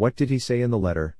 What 0.00 0.16
did 0.16 0.30
he 0.30 0.38
say 0.38 0.62
in 0.62 0.70
the 0.70 0.78
letter? 0.78 1.18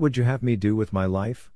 What 0.00 0.04
would 0.04 0.16
you 0.16 0.24
have 0.24 0.42
me 0.42 0.56
do 0.56 0.74
with 0.74 0.94
my 0.94 1.04
life? 1.04 1.50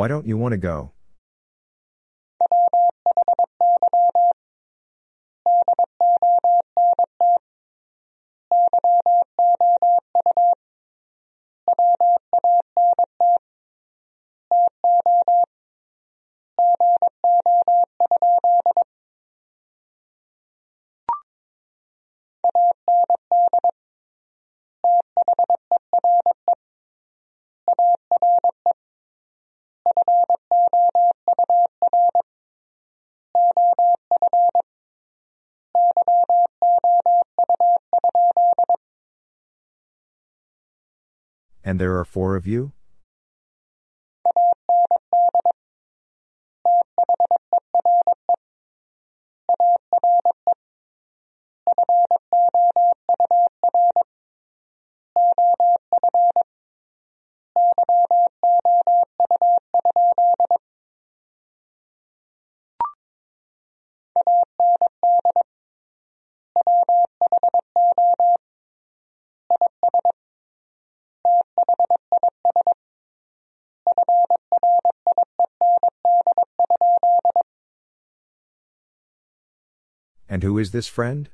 Why 0.00 0.08
don't 0.08 0.26
you 0.26 0.38
want 0.38 0.52
to 0.52 0.56
go? 0.56 0.92
There 41.80 41.98
are 41.98 42.04
four 42.04 42.36
of 42.36 42.46
you? 42.46 42.72
And 80.40 80.44
who 80.46 80.56
is 80.56 80.70
this 80.70 80.86
friend? 80.86 81.28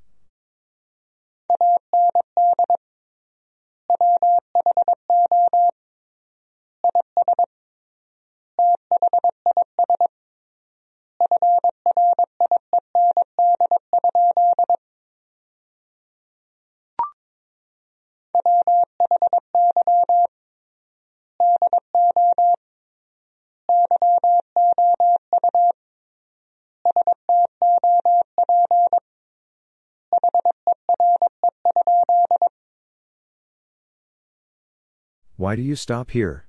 Why 35.46 35.54
do 35.54 35.62
you 35.62 35.76
stop 35.76 36.10
here? 36.10 36.45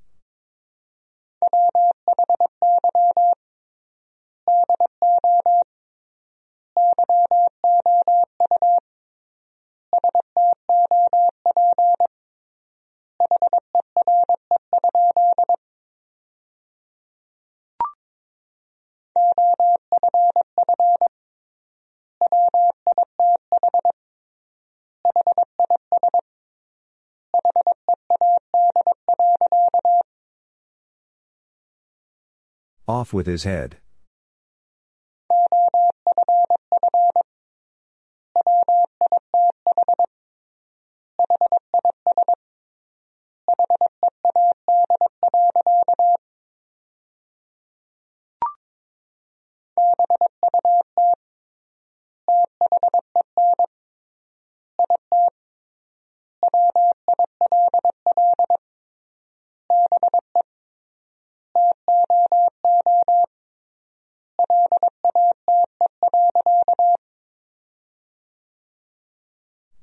Off 32.97 33.13
with 33.13 33.27
his 33.27 33.43
head. 33.43 33.77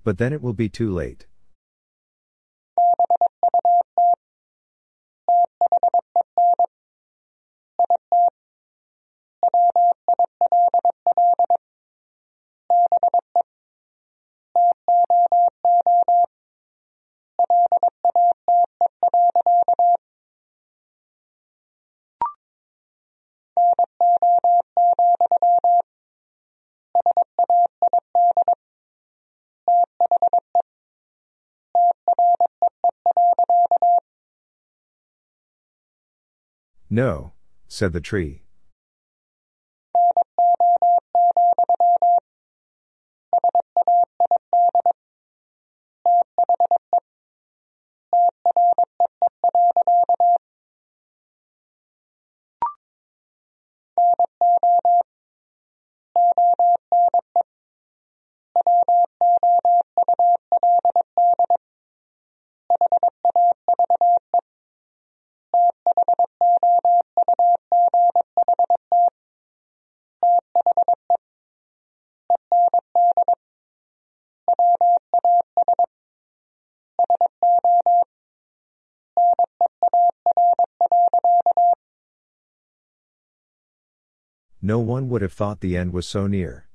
But 0.04 0.18
then 0.18 0.32
it 0.32 0.42
will 0.42 0.52
be 0.52 0.68
too 0.68 0.92
late. 0.92 1.26
No, 36.94 37.32
said 37.66 37.92
the 37.92 38.00
tree. 38.00 38.43
No 84.66 84.78
one 84.78 85.10
would 85.10 85.20
have 85.20 85.34
thought 85.34 85.60
the 85.60 85.76
end 85.76 85.92
was 85.92 86.08
so 86.08 86.26
near. 86.26 86.68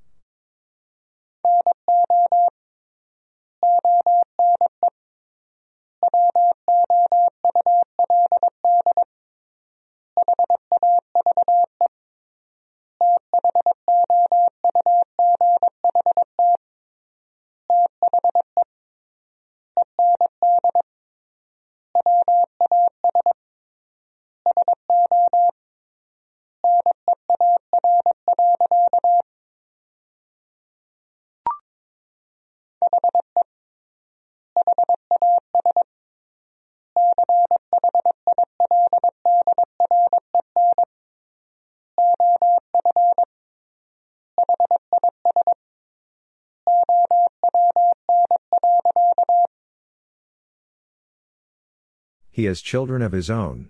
He 52.40 52.46
has 52.46 52.62
children 52.62 53.02
of 53.02 53.12
his 53.12 53.30
own. 53.30 53.70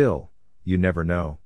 Still, 0.00 0.30
you 0.64 0.78
never 0.78 1.04
know. 1.04 1.40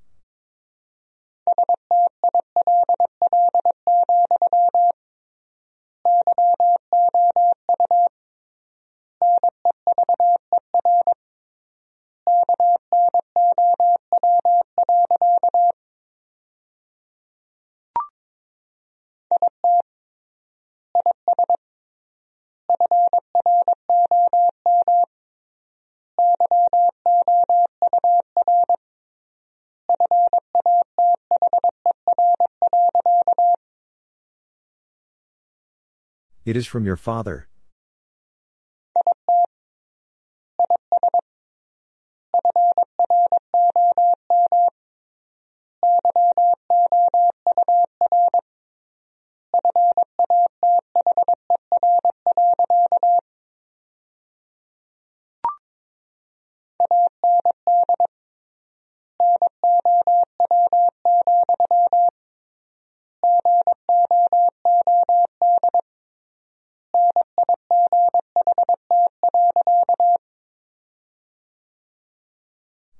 It 36.44 36.58
is 36.58 36.66
from 36.66 36.84
your 36.84 36.96
father. 36.96 37.48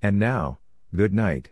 And 0.05 0.19
now, 0.19 0.59
good 0.95 1.15
night. 1.15 1.49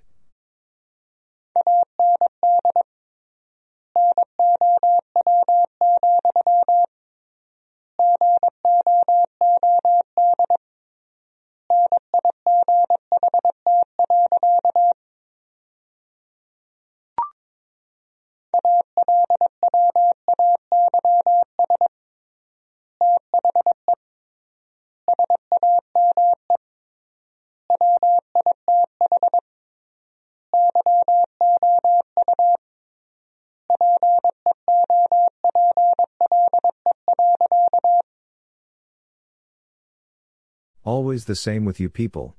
Always 41.12 41.26
the 41.26 41.36
same 41.36 41.66
with 41.66 41.78
you 41.78 41.90
people. 41.90 42.34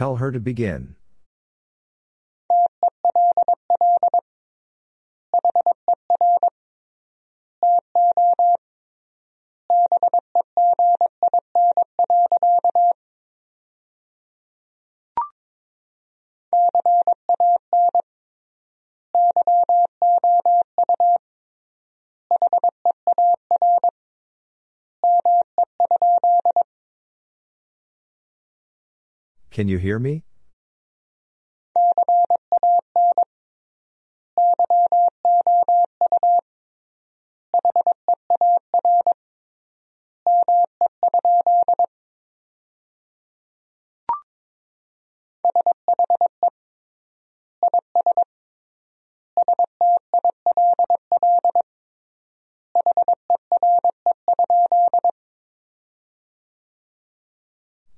Tell 0.00 0.09
her 0.20 0.30
to 0.30 0.38
begin. 0.38 0.94
Can 29.60 29.68
you 29.68 29.76
hear 29.76 29.98
me? 29.98 30.24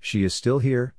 She 0.00 0.24
is 0.24 0.34
still 0.34 0.58
here? 0.58 0.96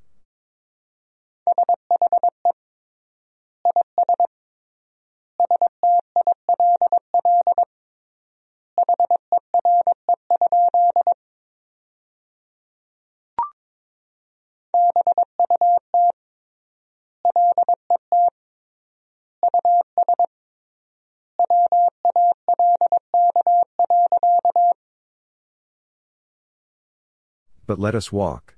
But 27.74 27.80
let 27.80 27.96
us 27.96 28.12
walk. 28.12 28.54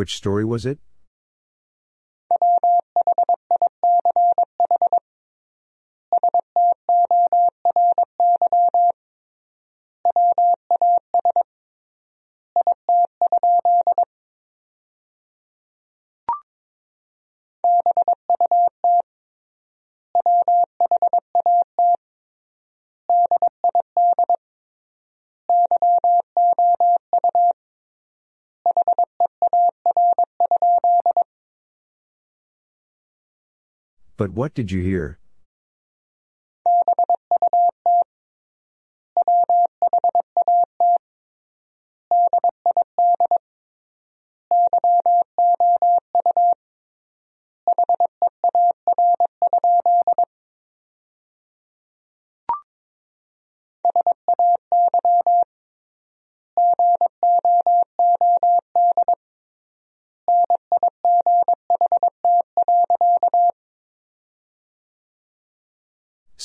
Which 0.00 0.16
story 0.16 0.46
was 0.46 0.64
it? 0.64 0.78
But 34.20 34.32
what 34.32 34.52
did 34.52 34.70
you 34.70 34.82
hear? 34.82 35.18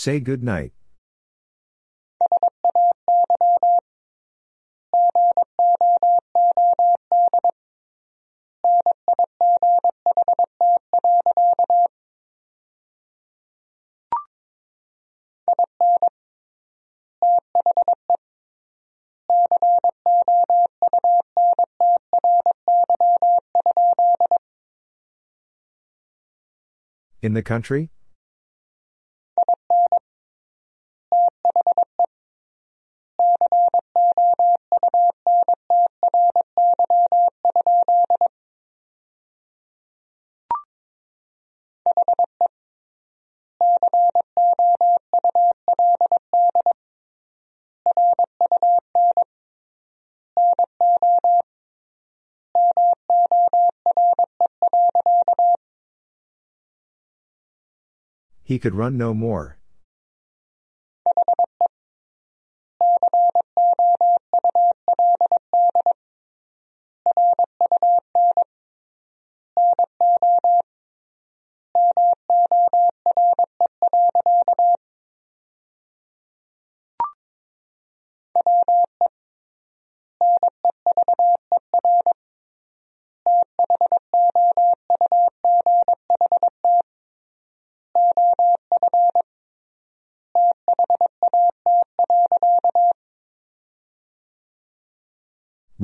Say 0.06 0.20
good 0.20 0.44
night. 0.44 0.72
In 27.24 27.34
the 27.34 27.42
country? 27.42 27.90
He 58.56 58.60
could 58.60 58.74
run 58.74 58.98
no 58.98 59.14
more. 59.14 59.58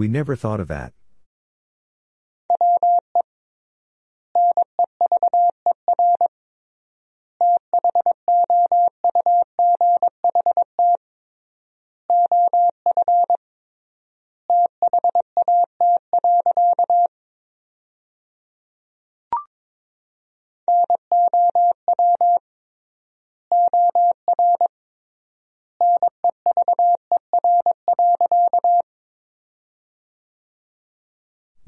We 0.02 0.07
never 0.07 0.36
thought 0.36 0.60
of 0.60 0.68
that. 0.69 0.94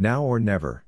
Now 0.03 0.23
or 0.23 0.37
never. 0.37 0.83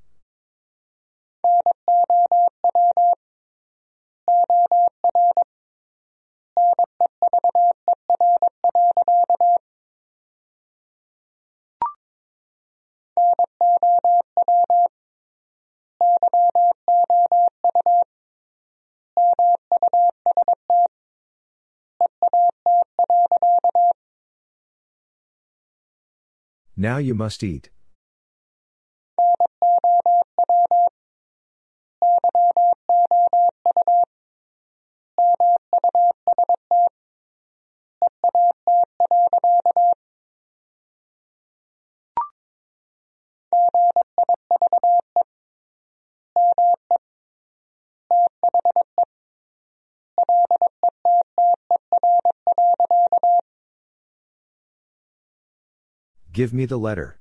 Now 26.76 26.98
you 26.98 27.16
must 27.16 27.44
eat. 27.44 27.70
Give 56.36 56.54
me 56.54 56.66
the 56.66 56.78
letter. 56.78 57.18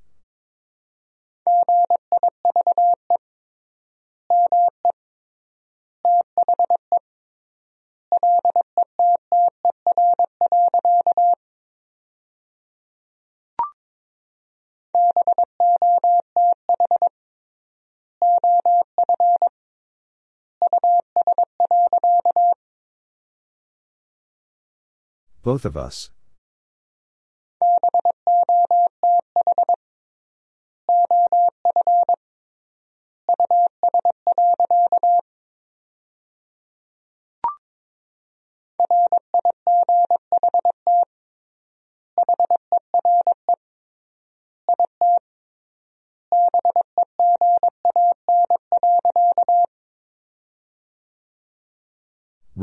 Both 25.44 25.64
of 25.64 25.76
us. 25.76 26.10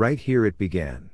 Right 0.02 0.20
here 0.20 0.48
it 0.48 0.58
began. 0.58 1.12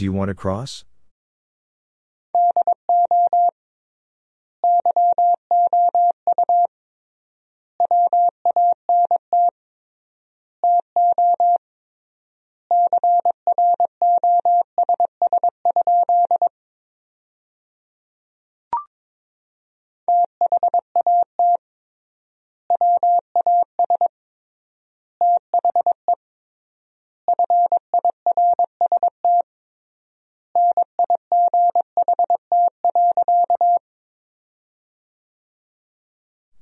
Do 0.00 0.06
you 0.06 0.14
want 0.14 0.30
to 0.30 0.34
cross? 0.34 0.86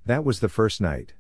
That 0.08 0.24
was 0.24 0.40
the 0.40 0.48
first 0.48 0.80
night. 0.80 1.12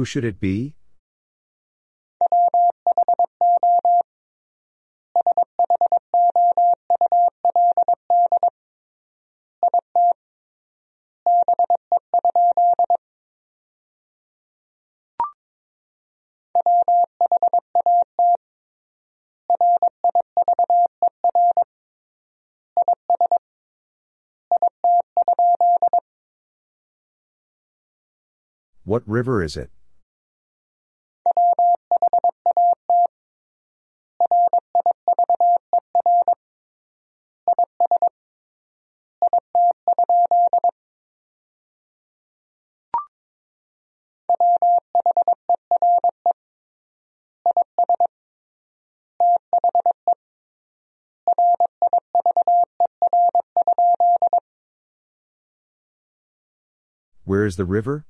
Who 0.00 0.06
should 0.06 0.24
it 0.24 0.40
be? 0.40 0.72
What 28.84 29.06
river 29.06 29.42
is 29.42 29.58
it? 29.58 29.70
Is 57.50 57.56
the 57.56 57.64
river? 57.64 58.04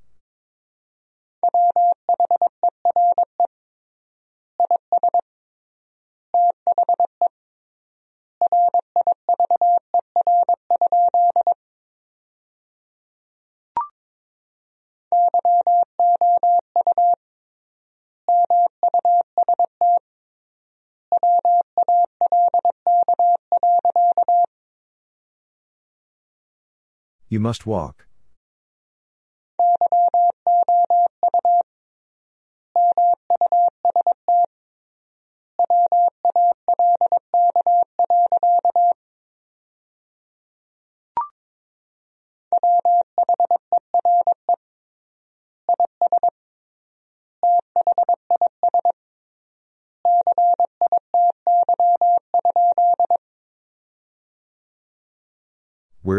You 27.27 27.39
must 27.39 27.65
walk. 27.65 28.10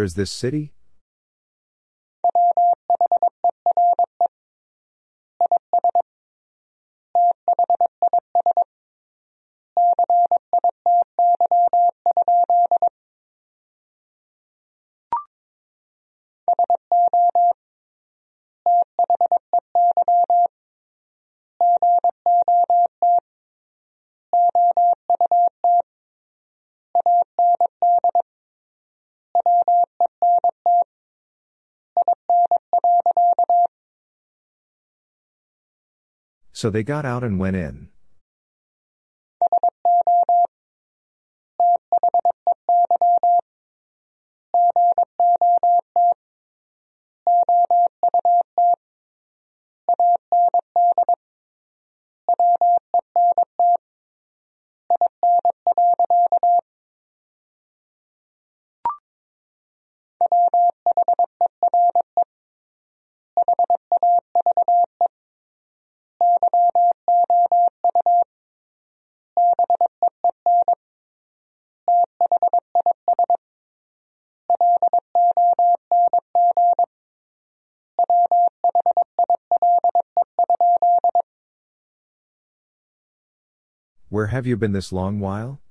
Where 0.02 0.06
is 0.06 0.14
this 0.14 0.32
city? 0.32 0.72
So 36.62 36.70
they 36.70 36.84
got 36.84 37.04
out 37.04 37.24
and 37.24 37.40
went 37.40 37.56
in. 37.56 37.88
Have 84.32 84.46
you 84.46 84.56
been 84.56 84.72
this 84.72 84.92
long 84.92 85.20
while? 85.20 85.61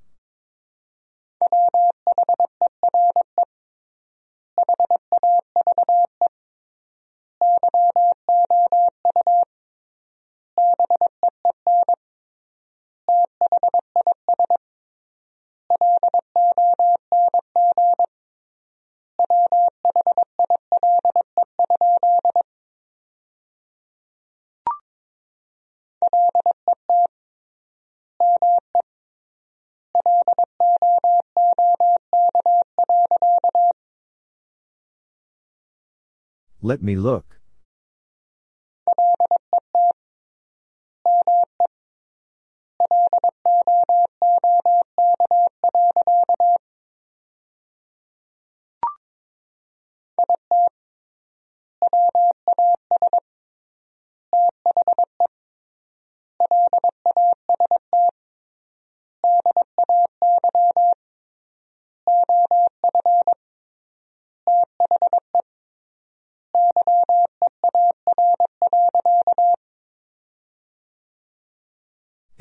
Let 36.64 36.80
me 36.80 36.94
look. 36.94 37.31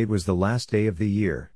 It 0.02 0.10
was 0.10 0.26
the 0.26 0.34
last 0.34 0.72
day 0.72 0.88
of 0.88 0.98
the 0.98 1.07
year. 1.07 1.52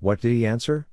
What 0.00 0.20
did 0.20 0.32
he 0.32 0.46
answer? 0.46 0.86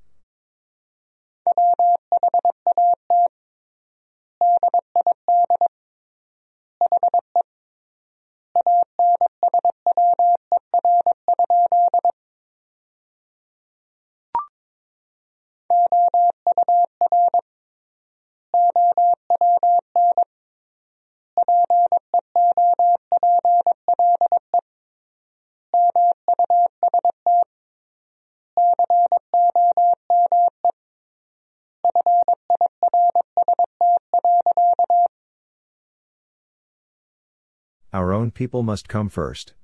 People 38.37 38.61
must 38.61 38.87
come 38.87 39.09
first. 39.09 39.55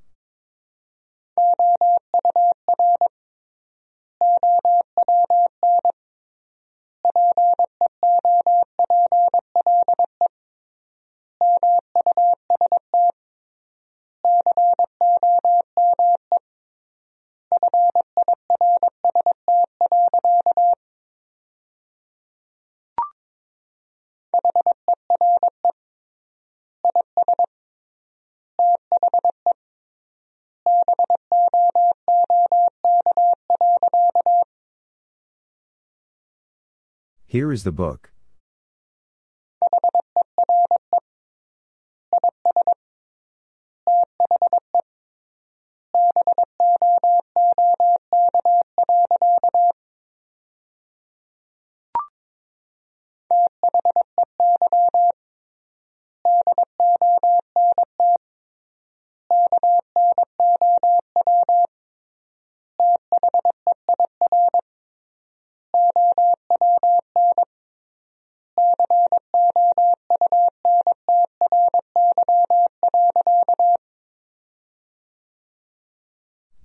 Here 37.34 37.52
is 37.52 37.64
the 37.64 37.72
book. 37.72 38.13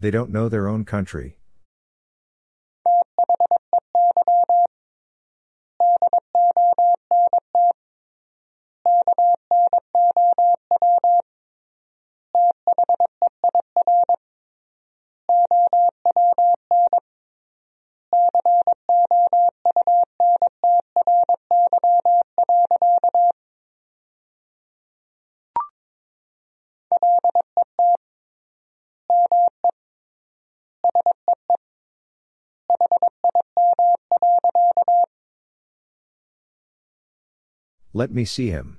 They 0.00 0.10
don't 0.12 0.30
know 0.30 0.48
their 0.48 0.68
own 0.68 0.84
country. 0.84 1.38
Let 37.98 38.12
me 38.12 38.24
see 38.24 38.50
him. 38.50 38.77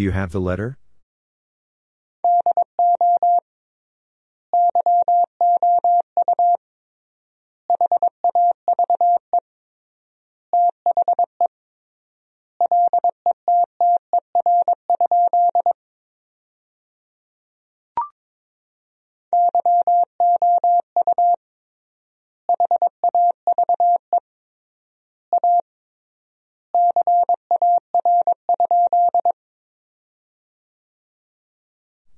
Do 0.00 0.04
you 0.04 0.12
have 0.12 0.32
the 0.32 0.40
letter? 0.40 0.79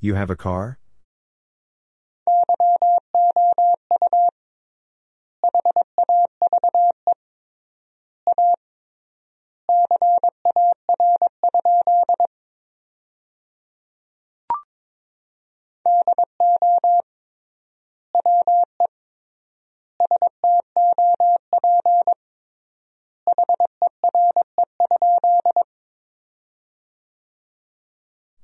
You 0.04 0.16
have 0.16 0.30
a 0.30 0.34
car? 0.34 0.80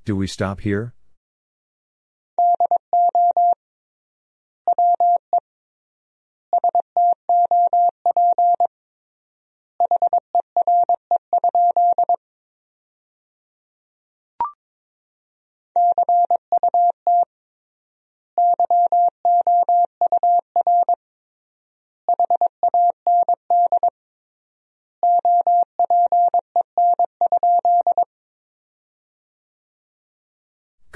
Do 0.05 0.15
we 0.15 0.29
stop 0.29 0.61
here? 0.61 0.95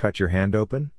Cut 0.02 0.18
your 0.18 0.30
hand 0.30 0.56
open? 0.56 0.90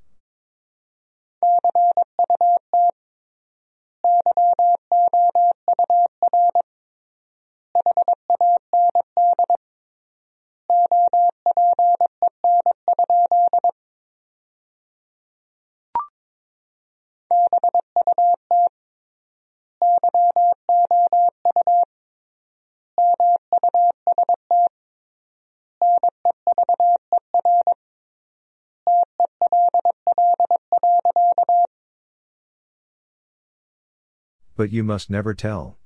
But 34.64 34.72
you 34.72 34.82
must 34.82 35.10
never 35.10 35.34
tell. 35.34 35.76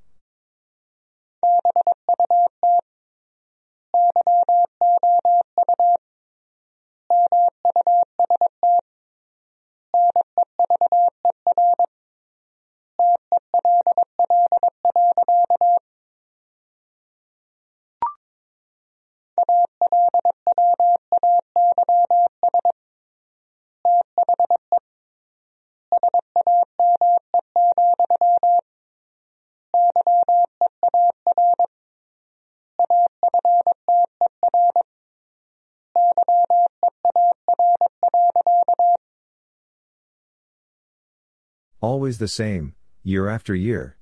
Always 41.99 42.19
the 42.19 42.29
same, 42.29 42.77
year 43.03 43.29
after 43.29 43.57
year. 43.57 43.98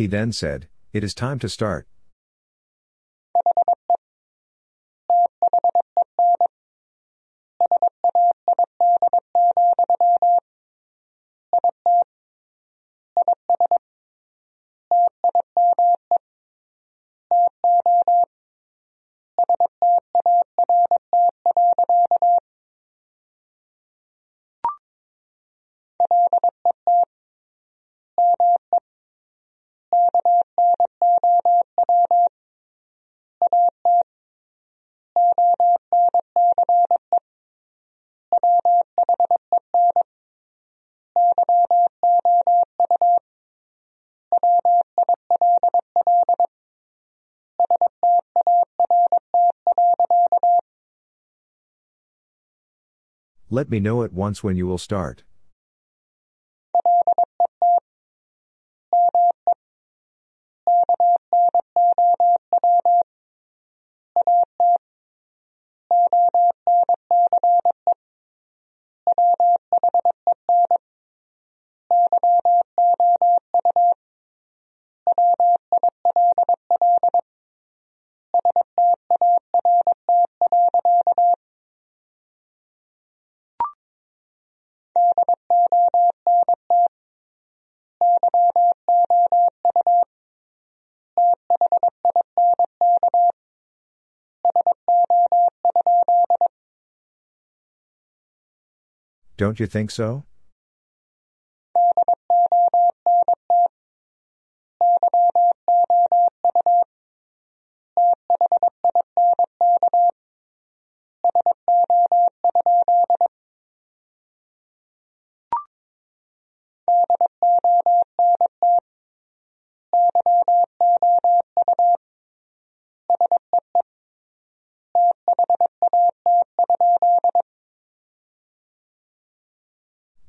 He 0.00 0.06
then 0.06 0.32
said, 0.32 0.66
It 0.94 1.04
is 1.04 1.12
time 1.12 1.38
to 1.40 1.48
start. 1.50 1.86
Let 53.52 53.68
me 53.68 53.80
know 53.80 54.04
at 54.04 54.12
once 54.12 54.44
when 54.44 54.54
you 54.54 54.68
will 54.68 54.78
start. 54.78 55.24
Don't 99.40 99.58
you 99.58 99.64
think 99.64 99.90
so? 99.90 100.26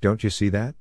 Don't 0.02 0.24
you 0.24 0.32
see 0.32 0.50
that? 0.50 0.76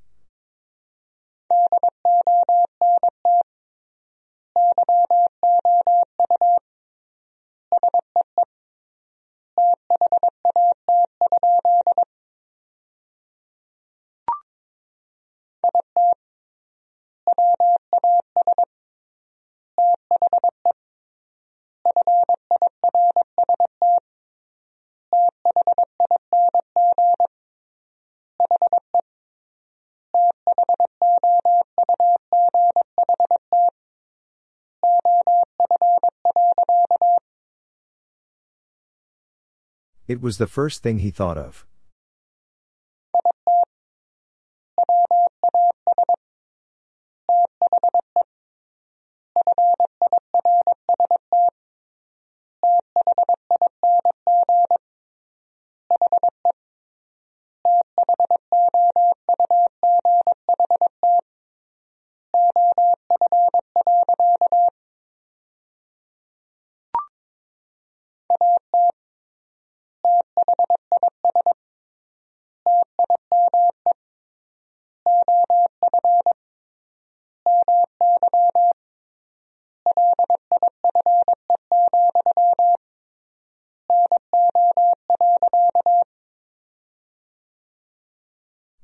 It 40.11 40.21
was 40.21 40.39
the 40.39 40.49
first 40.49 40.83
thing 40.83 40.99
he 40.99 41.13
thought 41.13 41.39
of. 41.39 41.65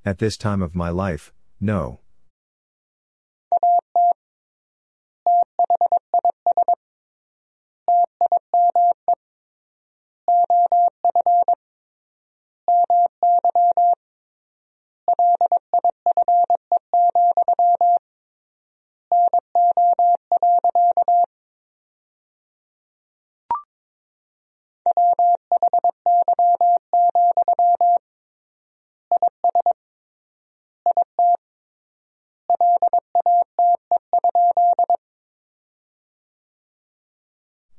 At 0.06 0.18
this 0.18 0.36
time 0.36 0.62
of 0.62 0.76
my 0.76 0.88
life, 0.88 1.32
no. 1.60 1.98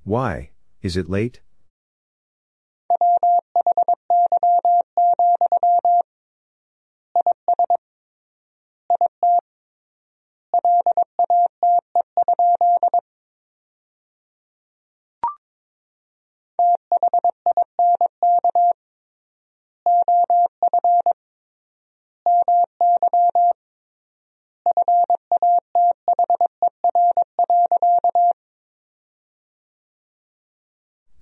Why, 0.07 0.51
is 0.81 0.95
it 0.95 1.09
late? 1.09 1.41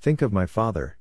Think 0.06 0.22
of 0.22 0.32
my 0.32 0.46
father. 0.46 1.00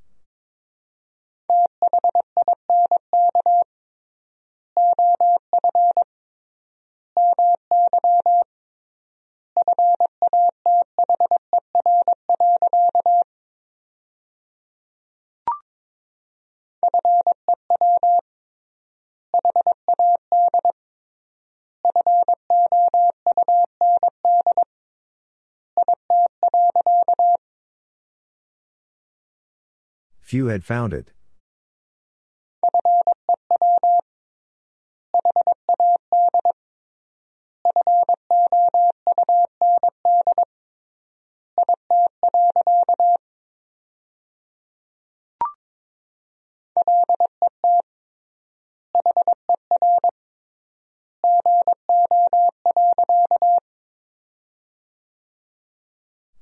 Few 30.35 30.47
had 30.47 30.65
found 30.65 30.93
it. 30.93 31.12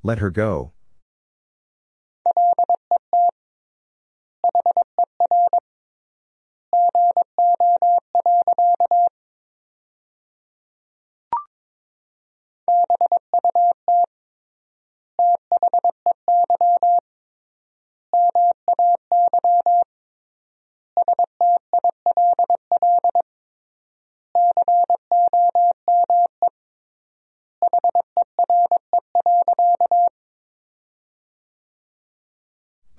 Let 0.02 0.20
her 0.20 0.30
go. 0.30 0.72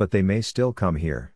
But 0.03 0.11
they 0.11 0.21
may 0.21 0.41
still 0.41 0.73
come 0.73 0.97
here. 0.97 1.31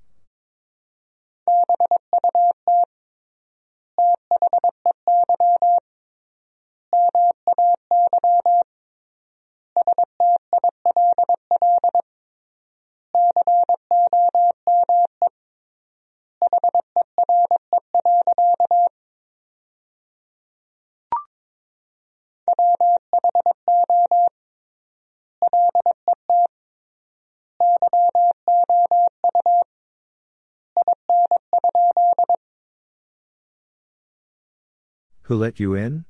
Who 35.28 35.36
let 35.36 35.60
you 35.60 35.76
in? 35.76 36.06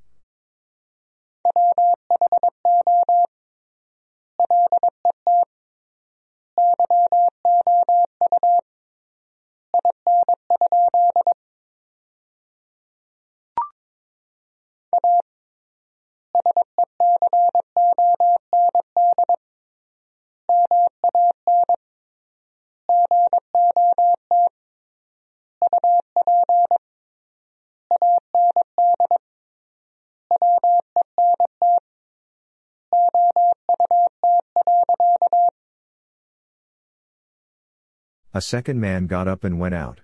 A 38.37 38.41
second 38.41 38.79
man 38.79 39.07
got 39.07 39.27
up 39.27 39.43
and 39.43 39.59
went 39.59 39.73
out. 39.73 40.01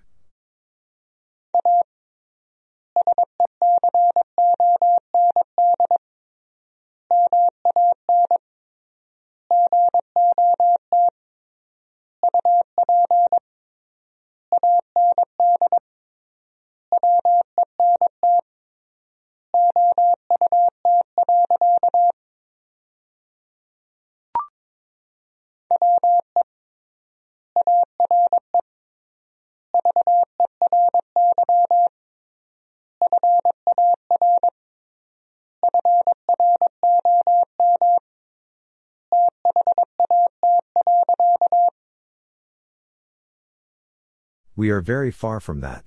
We 44.56 44.70
are 44.70 44.80
very 44.80 45.10
far 45.10 45.40
from 45.40 45.60
that. 45.60 45.84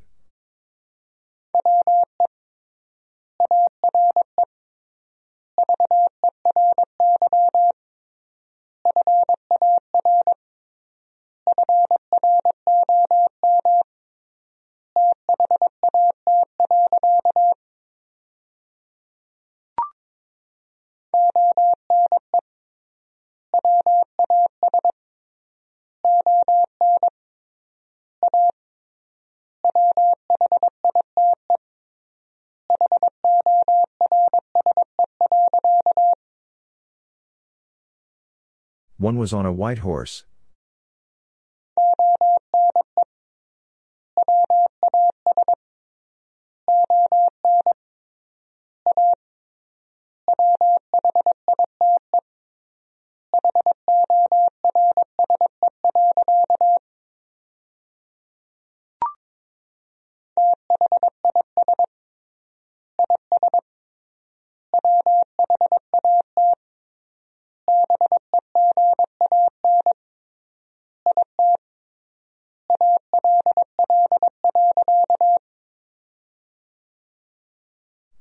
One 39.07 39.17
was 39.17 39.31
on 39.31 39.45
a 39.45 39.53
white 39.53 39.77
horse. 39.77 40.25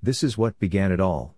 This 0.07 0.23
is 0.23 0.39
what 0.39 0.61
began 0.61 0.93
it 0.93 1.01
all. 1.01 1.35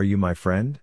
Are 0.00 0.04
you 0.12 0.16
my 0.16 0.32
friend? 0.32 0.80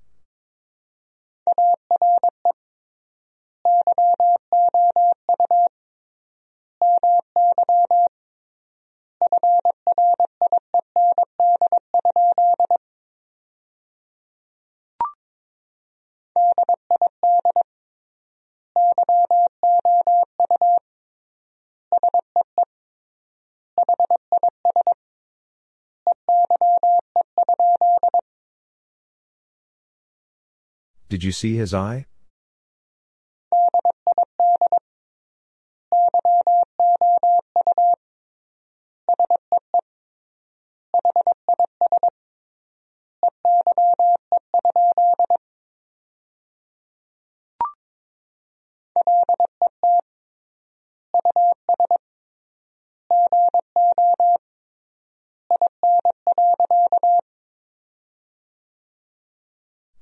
Did 31.17 31.23
you 31.23 31.31
see 31.31 31.55
his 31.55 31.73
eye? 31.73 32.05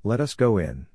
Let 0.04 0.20
us 0.20 0.34
go 0.34 0.58
in. 0.58 0.88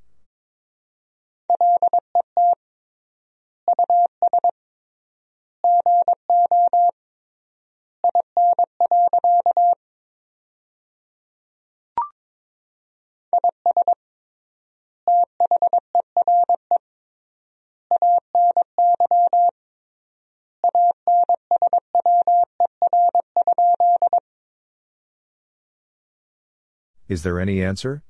Is 27.10 27.24
there 27.24 27.40
any 27.40 27.60
answer? 27.60 28.04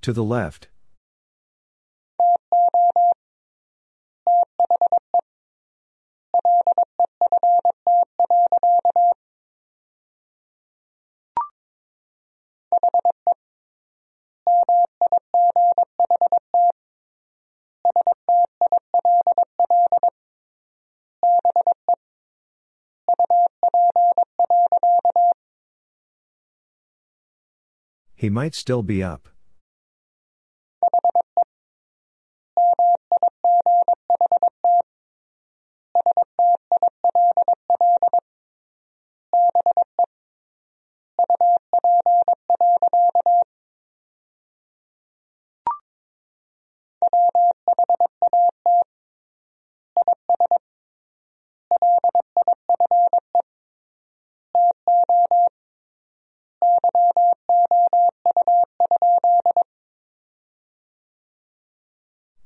To 0.00 0.14
the 0.14 0.24
left. 0.24 0.68
He 28.26 28.30
might 28.30 28.56
still 28.56 28.82
be 28.82 29.04
up. 29.04 29.28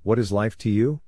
What 0.03 0.19
is 0.19 0.33
life 0.33 0.57
to 0.59 0.71
you? 0.71 1.01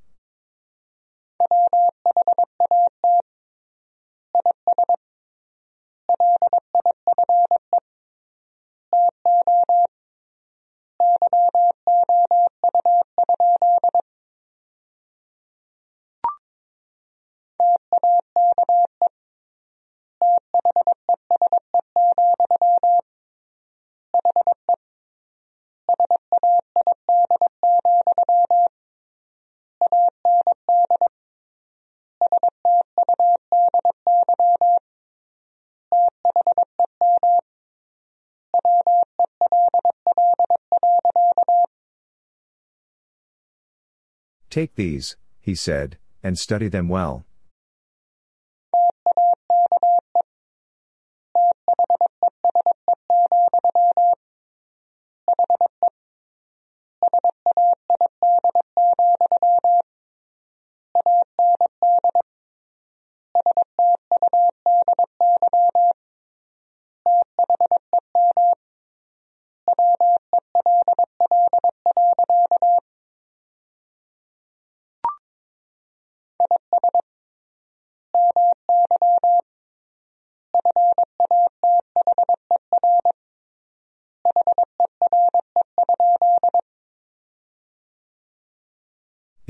Take 44.53 44.75
these, 44.75 45.17
he 45.41 45.55
said, 45.55 45.97
and 46.23 46.39
study 46.39 46.69
them 46.69 46.87
well. 46.87 47.25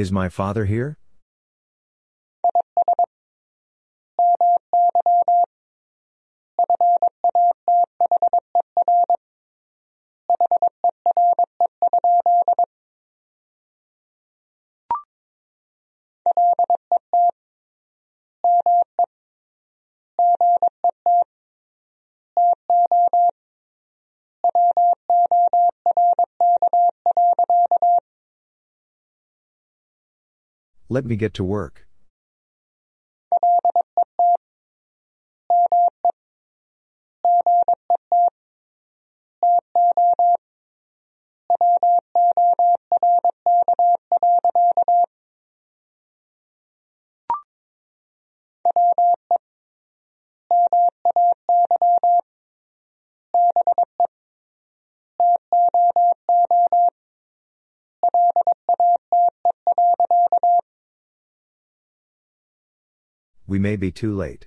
Is 0.02 0.10
my 0.10 0.28
father 0.28 0.64
here? 0.64 0.98
Let 30.92 31.06
me 31.06 31.16
get 31.16 31.32
to 31.34 31.42
work. 31.42 31.86
We 63.52 63.58
may 63.58 63.76
be 63.76 63.90
too 63.90 64.16
late. 64.16 64.46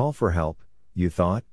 Call 0.00 0.12
for 0.14 0.30
help, 0.30 0.56
you 0.94 1.10
thought? 1.10 1.44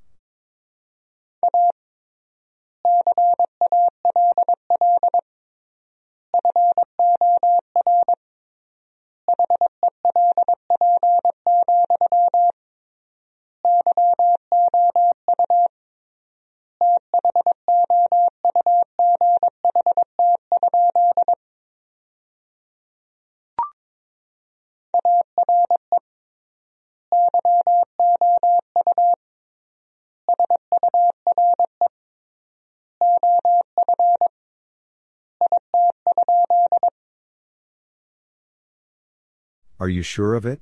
Are 39.88 39.90
you 39.90 40.02
sure 40.02 40.36
of 40.36 40.46
it? 40.46 40.60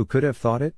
Who 0.00 0.06
could 0.06 0.22
have 0.22 0.38
thought 0.38 0.62
it? 0.62 0.74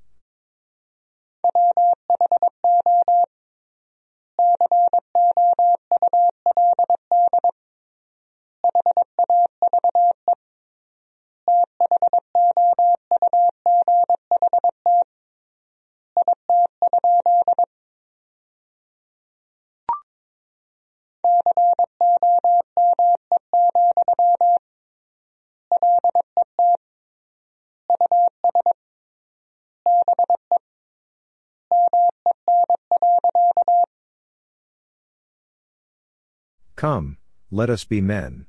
Come, 36.83 37.17
let 37.53 37.71
us 37.71 37.85
be 37.85 38.01
men. 38.01 38.47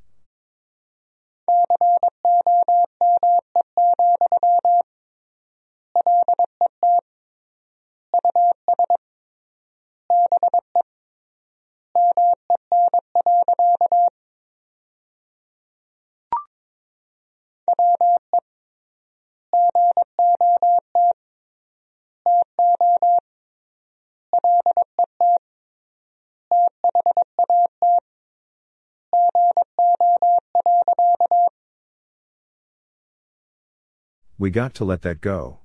We 34.43 34.51
got 34.51 34.73
to 34.73 34.83
let 34.83 35.03
that 35.03 35.21
go. 35.21 35.62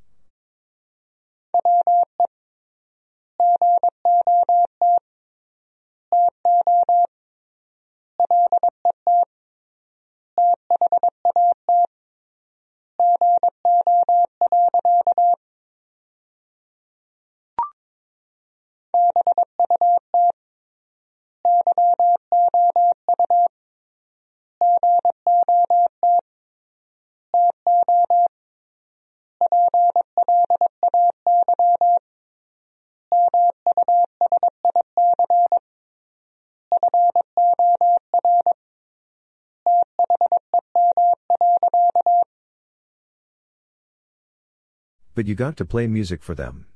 But 45.19 45.27
you 45.27 45.35
got 45.35 45.57
to 45.57 45.65
play 45.65 45.89
music 45.89 46.23
for 46.23 46.37
them. 46.37 46.67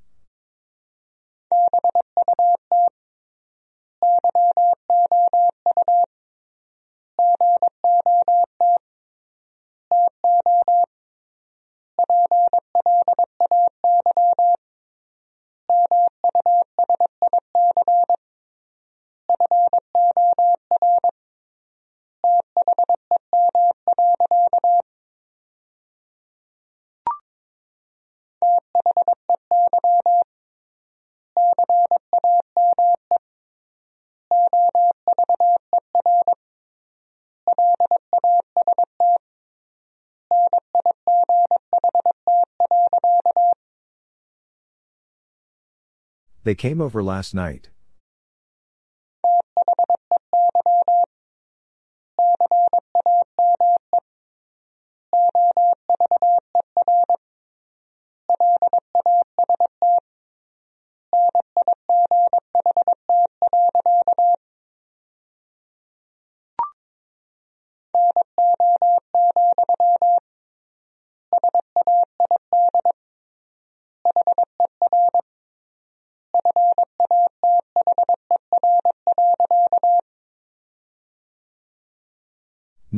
They 46.44 46.54
came 46.56 46.80
over 46.80 47.02
last 47.04 47.34
night. 47.34 47.68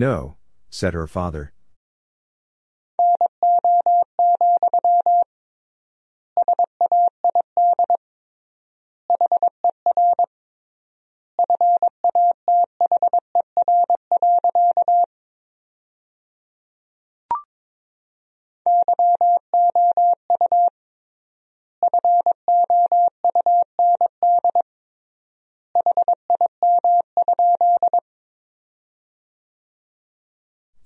No, 0.05 0.37
said 0.69 0.93
her 0.93 1.07
father. 1.07 1.55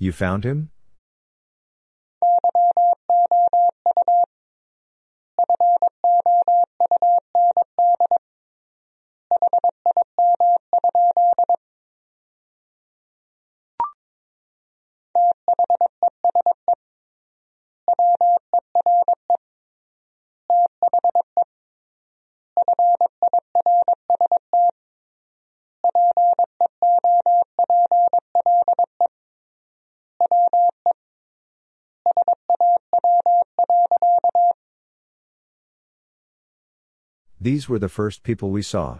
You 0.08 0.12
found 0.12 0.44
him? 0.44 0.70
These 37.41 37.68
were 37.68 37.78
the 37.78 37.89
first 37.89 38.25
people 38.25 38.50
we 38.50 38.62
saw. 38.62 38.99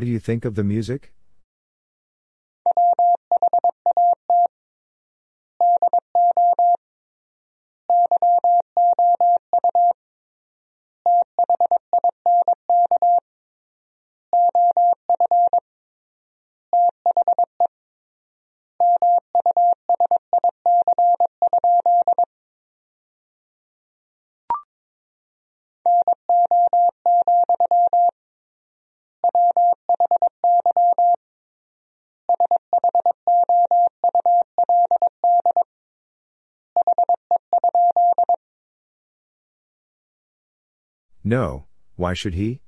What 0.00 0.06
do 0.06 0.12
you 0.12 0.18
think 0.18 0.46
of 0.46 0.54
the 0.54 0.64
music? 0.64 1.12
No, 41.30 41.66
why 41.94 42.12
should 42.12 42.34
he? 42.34 42.60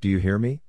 Do 0.00 0.08
you 0.08 0.18
hear 0.18 0.38
me? 0.38 0.62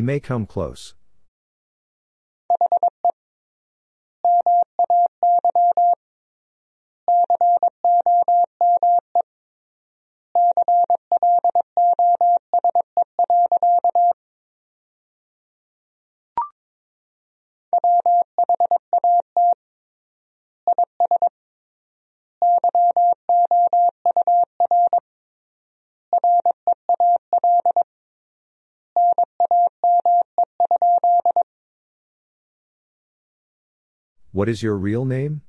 He 0.00 0.02
may 0.02 0.18
come 0.18 0.46
close. 0.46 0.94
What 34.40 34.48
is 34.48 34.62
your 34.62 34.74
real 34.78 35.04
name? 35.04 35.42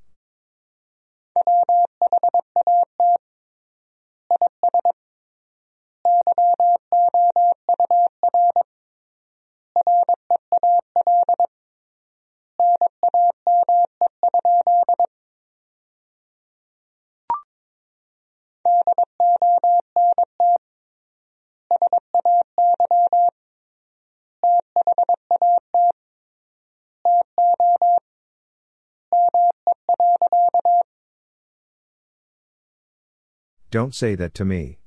Don't 33.72 33.96
say 33.96 34.16
that 34.16 34.34
to 34.34 34.44
me. 34.44 34.81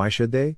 Why 0.00 0.08
should 0.08 0.32
they? 0.32 0.56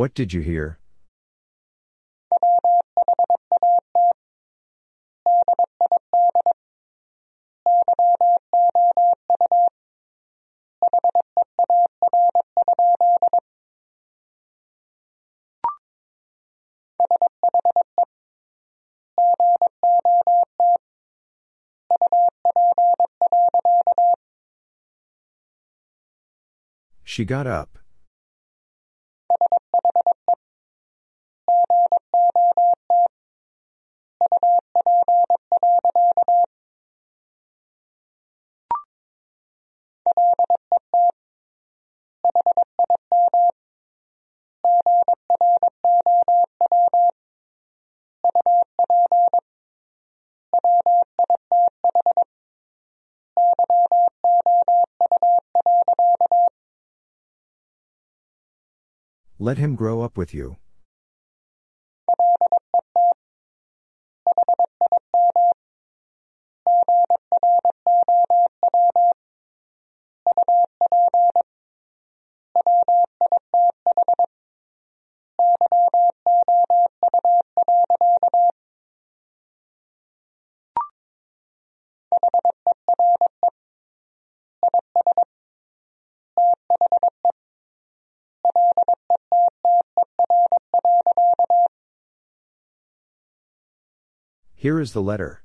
What 0.00 0.14
did 0.14 0.32
you 0.32 0.40
hear? 0.40 0.78
She 27.04 27.26
got 27.26 27.46
up. 27.46 27.79
Let 59.42 59.56
him 59.56 59.74
grow 59.74 60.02
up 60.02 60.18
with 60.18 60.34
you. 60.34 60.56
Here 94.60 94.78
is 94.78 94.92
the 94.92 95.00
letter. 95.00 95.42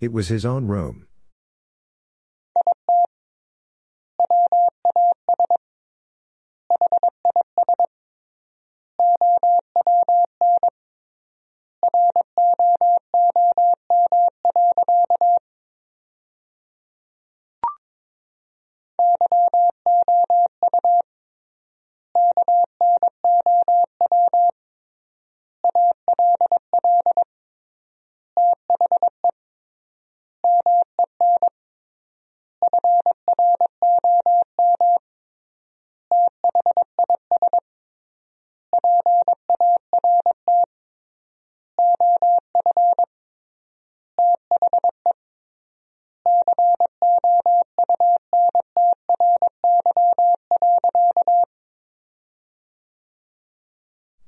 It 0.00 0.12
was 0.12 0.28
his 0.28 0.44
own 0.44 0.68
room. 0.68 1.07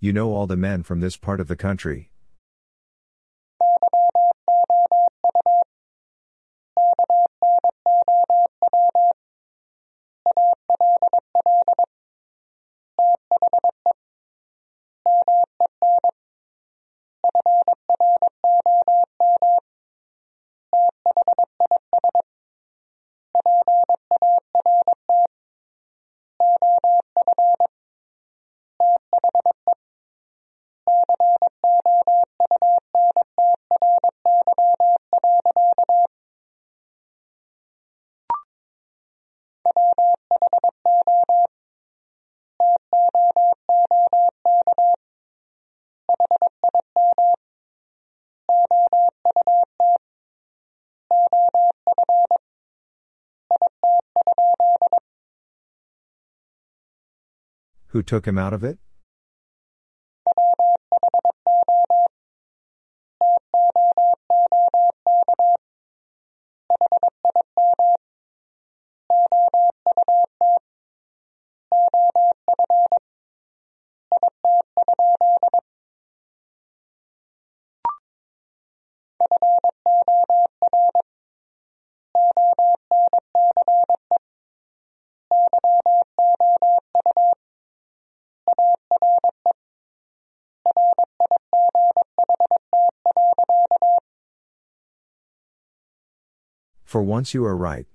You 0.03 0.15
know 0.15 0.33
all 0.33 0.47
the 0.47 0.57
men 0.57 0.83
from 0.83 1.01
this 1.01 1.19
part 1.19 1.41
of 1.41 1.49
the 1.49 1.57
country. 1.57 2.09
Who 58.01 58.05
took 58.05 58.27
him 58.27 58.39
out 58.39 58.55
of 58.55 58.65
it? 58.65 58.79
For 96.91 97.01
once 97.01 97.35
you 97.35 97.45
are 97.45 97.57
right. 97.57 97.87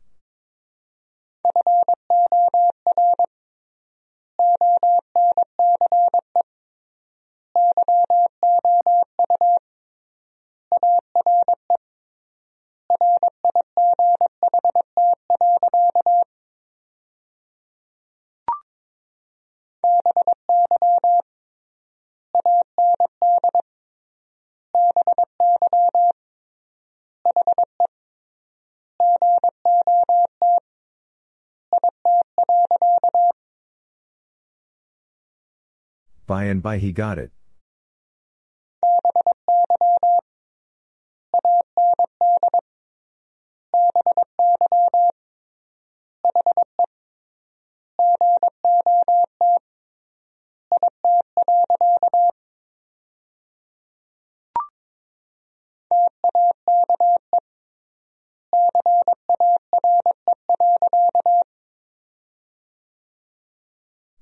By 36.45 36.49
and 36.51 36.61
by 36.61 36.77
he 36.77 36.91
got 36.91 37.17
it. 37.17 37.31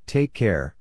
Take 0.07 0.33
care. 0.33 0.77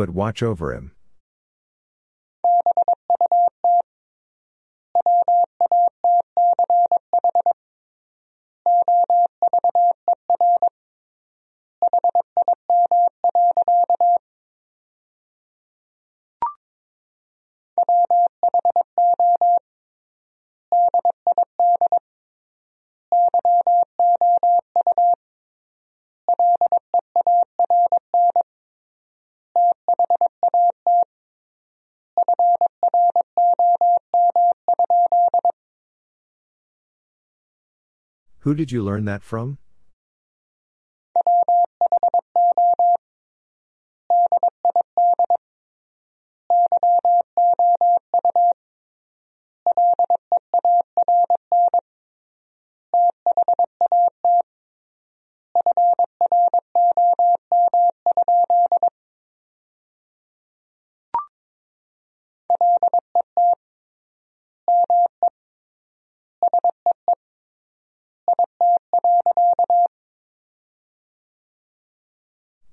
But 0.00 0.08
watch 0.08 0.42
over 0.42 0.72
him. 0.72 0.92
Who 38.40 38.54
did 38.54 38.72
you 38.72 38.82
learn 38.82 39.04
that 39.04 39.22
from? 39.22 39.58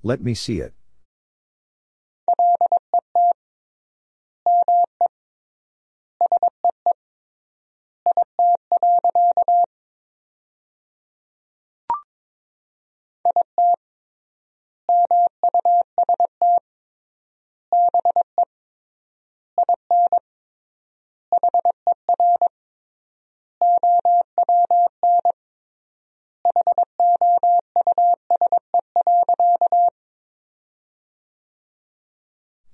Let 0.08 0.22
me 0.22 0.36
see 0.36 0.62
it. 0.62 0.74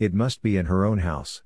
It 0.04 0.14
must 0.14 0.42
be 0.42 0.58
in 0.58 0.66
her 0.66 0.84
own 0.84 0.98
house. 0.98 1.44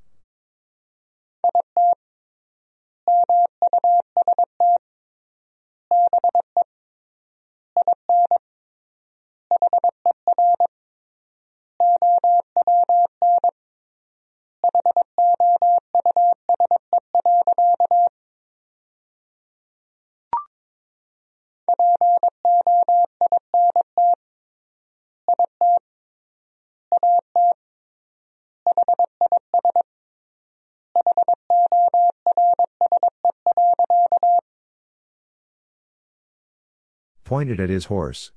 Pointed 37.37 37.59
at 37.59 37.69
his 37.69 37.85
horse. 37.85 38.31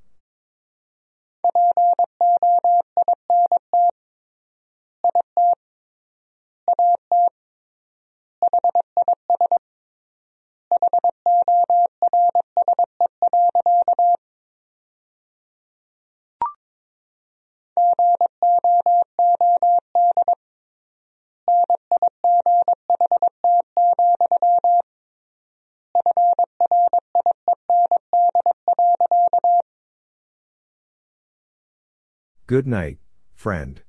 Good 32.51 32.67
night, 32.67 32.99
friend. 33.37 33.81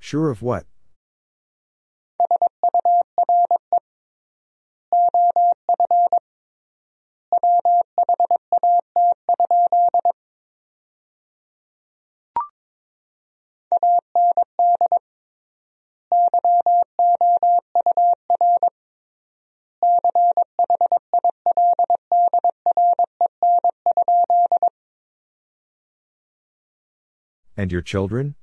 Sure 0.00 0.30
of 0.30 0.42
what? 0.42 0.66
Your 27.70 27.82
children? 27.82 28.34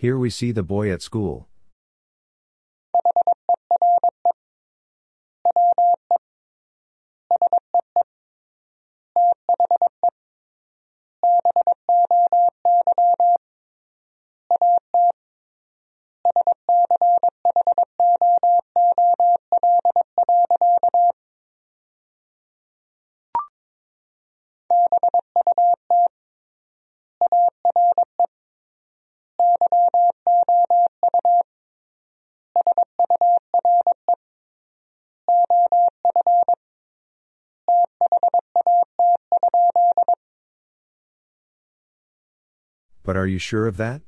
Here 0.00 0.16
we 0.16 0.30
see 0.30 0.50
the 0.50 0.62
boy 0.62 0.90
at 0.90 1.02
school. 1.02 1.46
But 43.10 43.16
are 43.16 43.26
you 43.26 43.40
sure 43.40 43.66
of 43.66 43.76
that? 43.78 44.02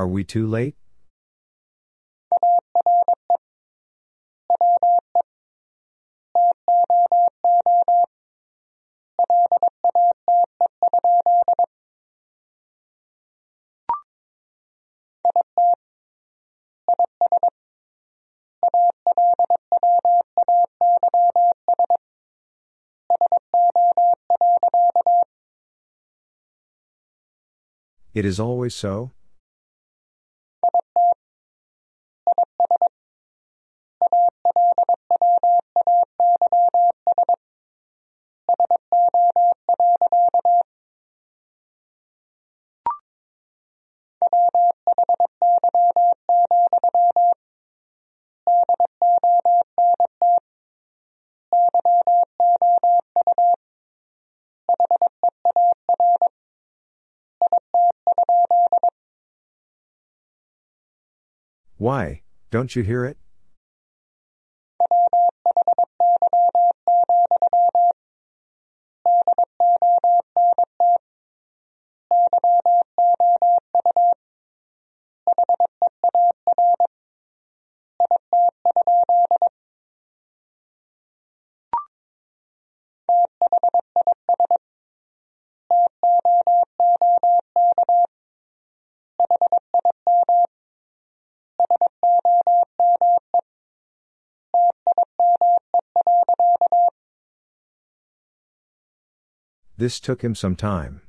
Are 0.00 0.08
we 0.08 0.24
too 0.24 0.46
late? 0.46 0.76
It 28.14 28.24
is 28.24 28.40
always 28.40 28.74
so? 28.74 29.10
Why, 61.80 62.20
don't 62.50 62.76
you 62.76 62.82
hear 62.82 63.06
it? 63.06 63.16
This 99.80 99.98
took 99.98 100.20
him 100.20 100.34
some 100.34 100.56
time. 100.56 101.00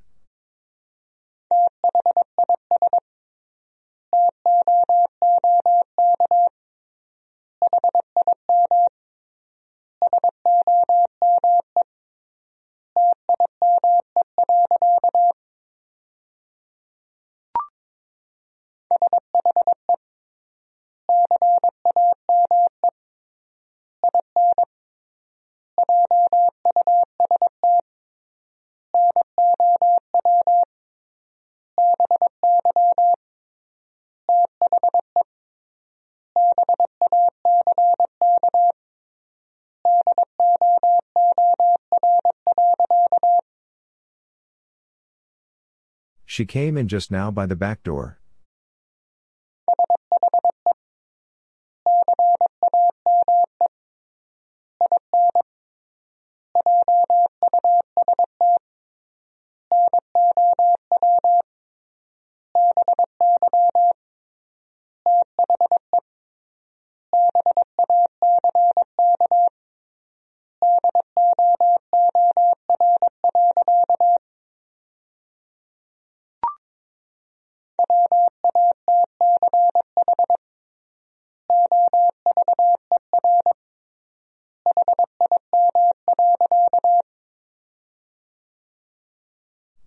She 46.31 46.45
came 46.45 46.77
in 46.77 46.87
just 46.87 47.11
now 47.11 47.29
by 47.29 47.45
the 47.45 47.57
back 47.57 47.83
door. 47.83 48.20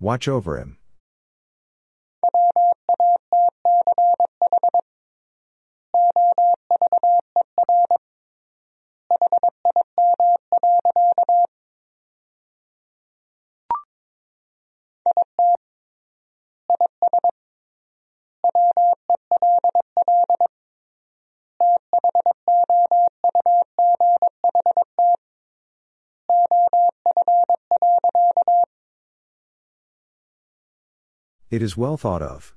Watch 0.05 0.28
over 0.28 0.58
him. 0.58 0.76
It 31.55 31.62
is 31.62 31.76
well 31.76 31.97
thought 31.97 32.20
of. 32.20 32.52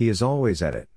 He 0.00 0.08
is 0.08 0.22
always 0.22 0.62
at 0.62 0.74
it. 0.74 0.88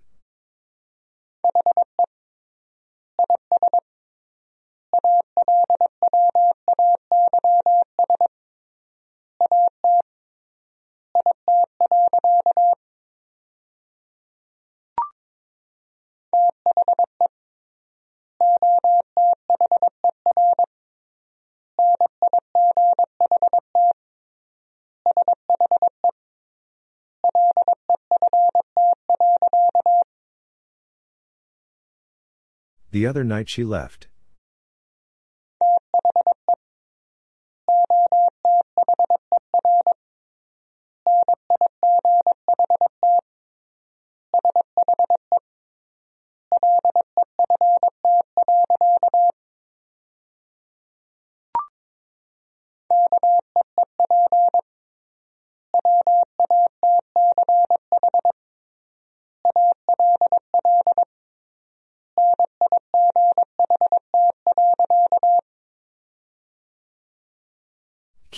The 32.94 33.08
other 33.08 33.24
night 33.24 33.50
she 33.50 33.64
left. 33.64 34.08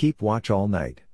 Keep 0.06 0.22
watch 0.22 0.52
all 0.52 0.68
night. 0.68 1.05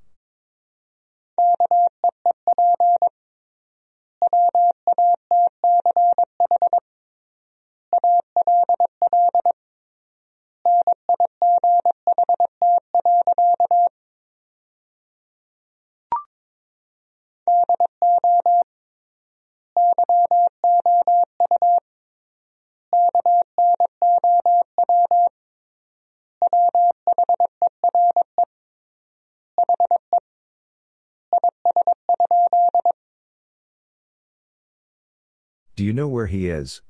Do 35.81 35.87
you 35.87 35.93
know 35.93 36.07
where 36.07 36.27
he 36.27 36.47
is? 36.47 36.83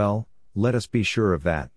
Well, 0.00 0.26
let 0.54 0.74
us 0.74 0.86
be 0.86 1.02
sure 1.02 1.34
of 1.34 1.42
that. 1.42 1.68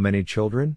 Many 0.00 0.24
children? 0.24 0.76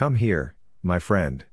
Come 0.00 0.14
here, 0.14 0.54
my 0.82 0.98
friend. 0.98 1.44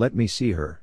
Let 0.00 0.14
me 0.14 0.26
see 0.26 0.52
her. 0.52 0.80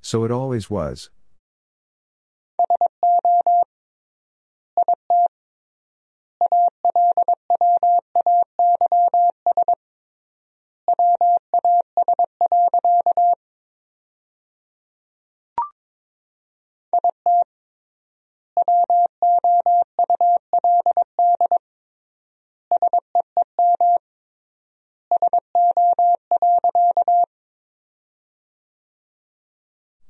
So 0.00 0.22
it 0.22 0.30
always 0.30 0.70
was. 0.70 1.10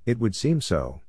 It 0.07 0.21
would 0.21 0.37
seem 0.37 0.61
so. 0.61 1.03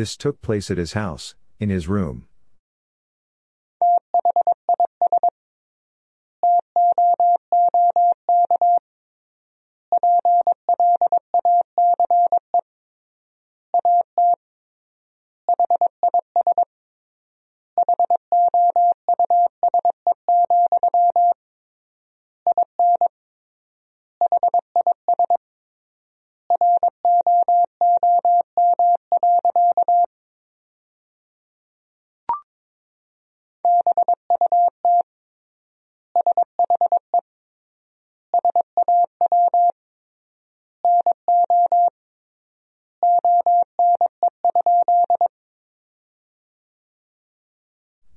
This 0.00 0.16
took 0.16 0.40
place 0.40 0.70
at 0.70 0.78
his 0.78 0.94
house, 0.94 1.34
in 1.58 1.68
his 1.68 1.86
room. 1.86 2.24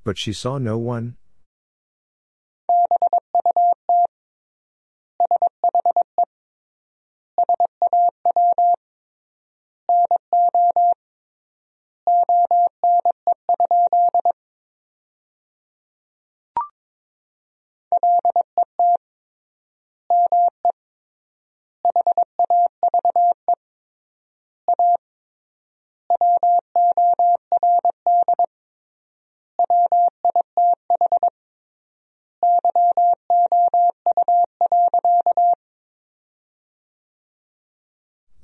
But 0.03 0.17
she 0.17 0.33
saw 0.33 0.57
no 0.57 0.77
one? 0.77 1.15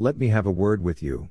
Let 0.01 0.17
me 0.17 0.29
have 0.29 0.45
a 0.45 0.51
word 0.51 0.81
with 0.81 1.03
you. 1.03 1.29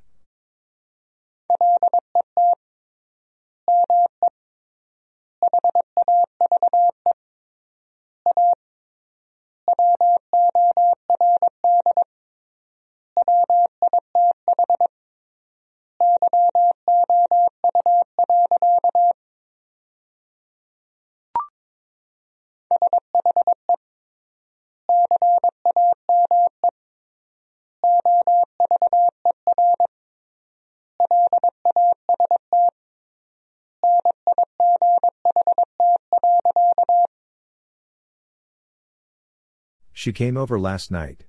She 40.08 40.12
came 40.14 40.38
over 40.38 40.58
last 40.58 40.90
night. 40.90 41.27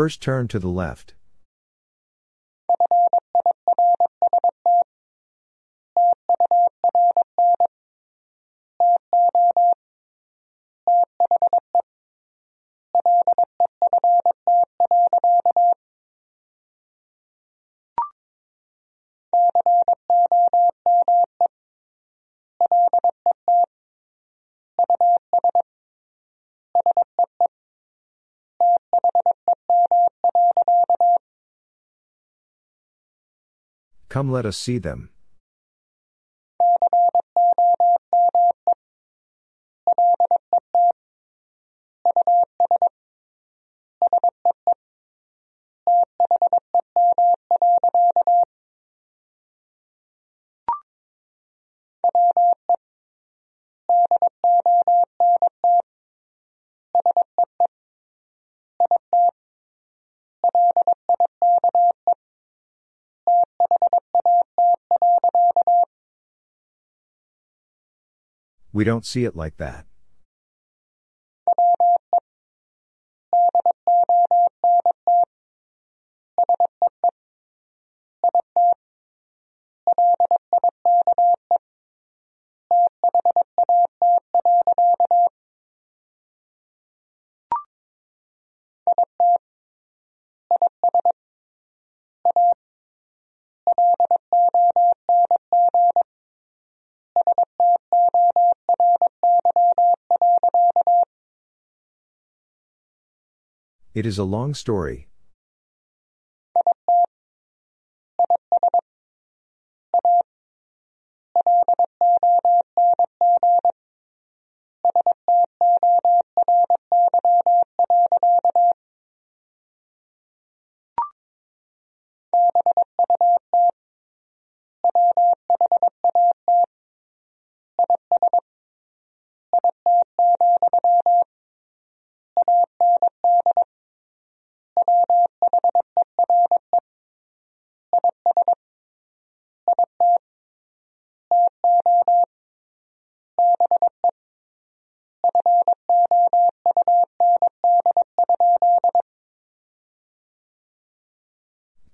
First 0.00 0.22
turn 0.22 0.48
to 0.48 0.58
the 0.58 0.66
left. 0.66 1.12
Come 34.10 34.32
let 34.32 34.44
us 34.44 34.56
see 34.56 34.78
them. 34.78 35.10
We 68.80 68.84
don't 68.84 69.04
see 69.04 69.26
it 69.26 69.36
like 69.36 69.58
that. 69.58 69.84
It 104.00 104.06
is 104.06 104.16
a 104.16 104.24
long 104.24 104.54
story. 104.54 105.08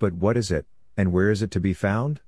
But 0.06 0.14
what 0.14 0.36
is 0.36 0.52
it, 0.52 0.66
and 0.96 1.12
where 1.12 1.32
is 1.32 1.42
it 1.42 1.50
to 1.50 1.58
be 1.58 1.74
found? 1.74 2.20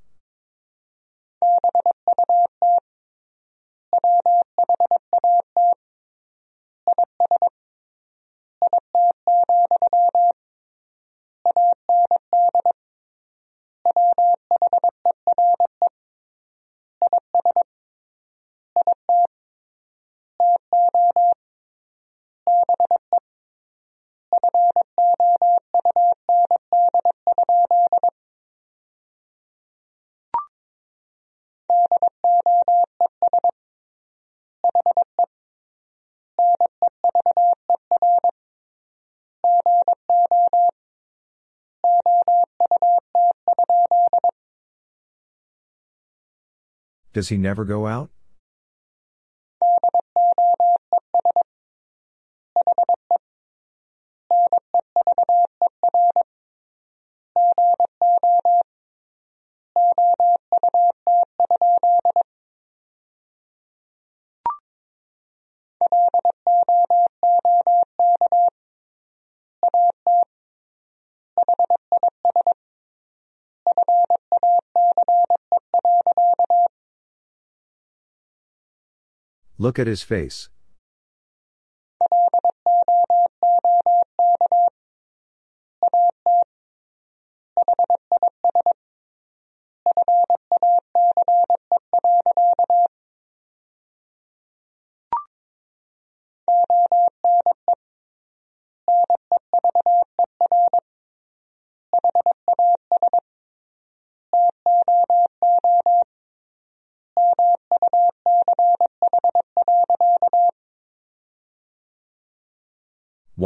Does 47.18 47.30
he 47.30 47.36
never 47.36 47.64
go 47.64 47.88
out? 47.88 48.10
Look 79.61 79.81
at 79.81 79.89
his 79.89 80.03
face. 80.03 80.49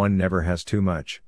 One 0.02 0.16
never 0.16 0.42
has 0.42 0.64
too 0.64 0.82
much. 0.82 1.22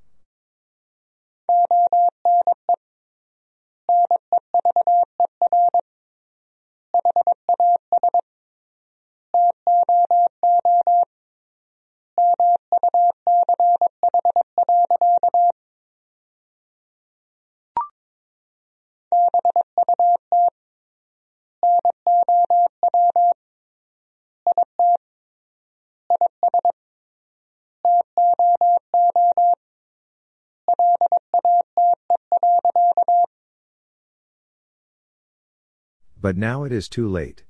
But 36.25 36.39
now 36.39 36.65
it 36.65 36.73
is 36.73 36.89
too 36.89 37.07
late. 37.07 37.45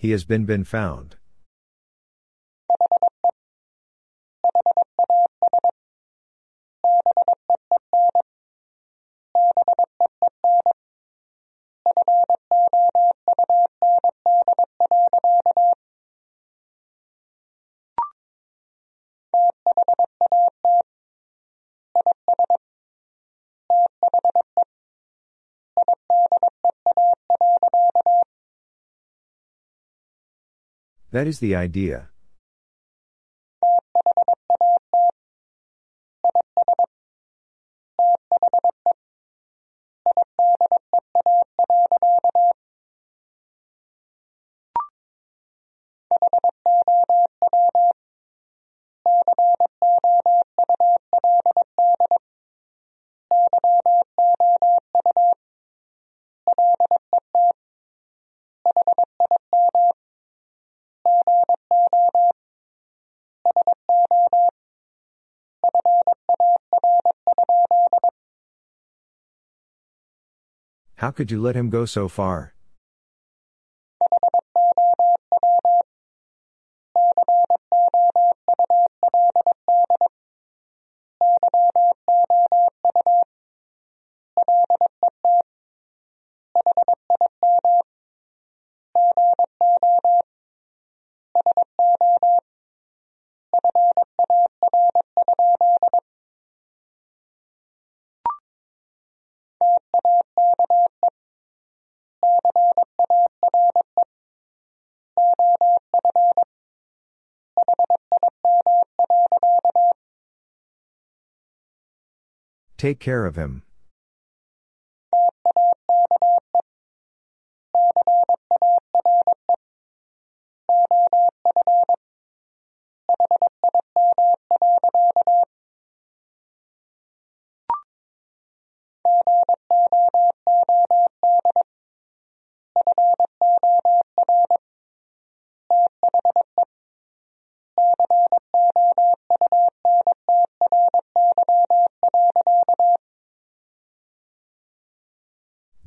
He 0.00 0.12
has 0.12 0.24
been 0.24 0.46
been 0.46 0.64
found. 0.64 1.16
That 31.10 31.26
is 31.26 31.40
the 31.40 31.56
idea. 31.56 32.09
Could 71.20 71.30
you 71.30 71.38
let 71.38 71.54
him 71.54 71.68
go 71.68 71.84
so 71.84 72.08
far? 72.08 72.54
Take 112.80 112.98
care 112.98 113.26
of 113.26 113.36
him. 113.36 113.62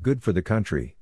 Good 0.04 0.22
for 0.22 0.34
the 0.34 0.42
country. 0.42 0.98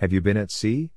Have 0.00 0.14
you 0.14 0.22
been 0.22 0.38
at 0.38 0.50
sea? 0.50 0.92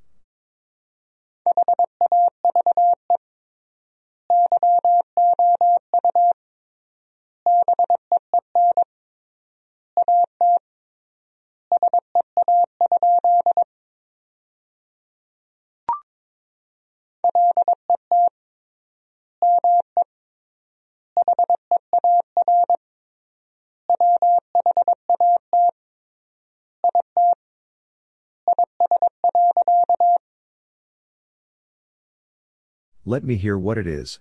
Let 33.06 33.26
me 33.26 33.36
hear 33.36 33.58
what 33.58 33.78
it 33.78 33.86
is. 33.86 34.20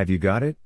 Have 0.00 0.08
you 0.08 0.16
got 0.16 0.42
it? 0.42 0.56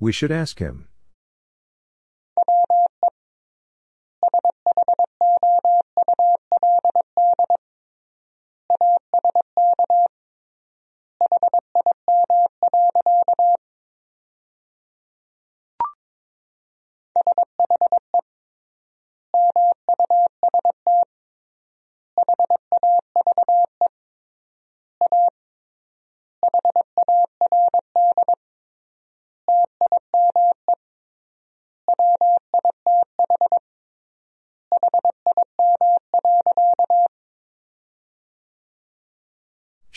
We 0.00 0.12
should 0.12 0.32
ask 0.32 0.58
him. 0.58 0.88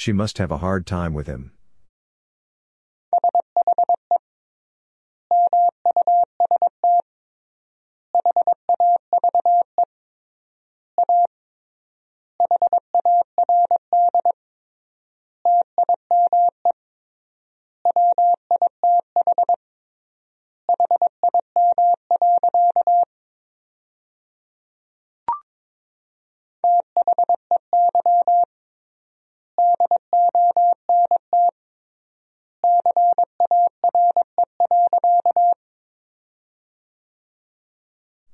She 0.04 0.12
must 0.12 0.38
have 0.38 0.52
a 0.52 0.58
hard 0.58 0.86
time 0.86 1.14
with 1.14 1.28
him. 1.28 1.54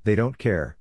They 0.09 0.15
don't 0.15 0.39
care. 0.39 0.78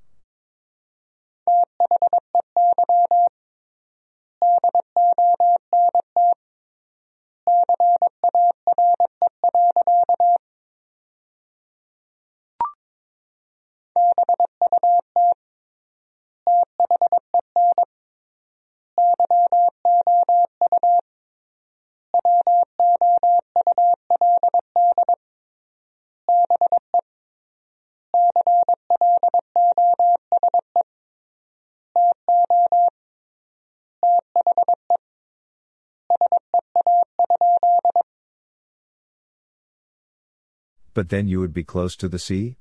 But 40.99 41.07
then 41.07 41.29
you 41.29 41.39
would 41.39 41.53
be 41.53 41.63
close 41.63 41.95
to 41.95 42.09
the 42.09 42.19
sea? 42.19 42.57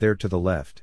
There 0.00 0.14
to 0.14 0.28
the 0.28 0.38
left. 0.38 0.82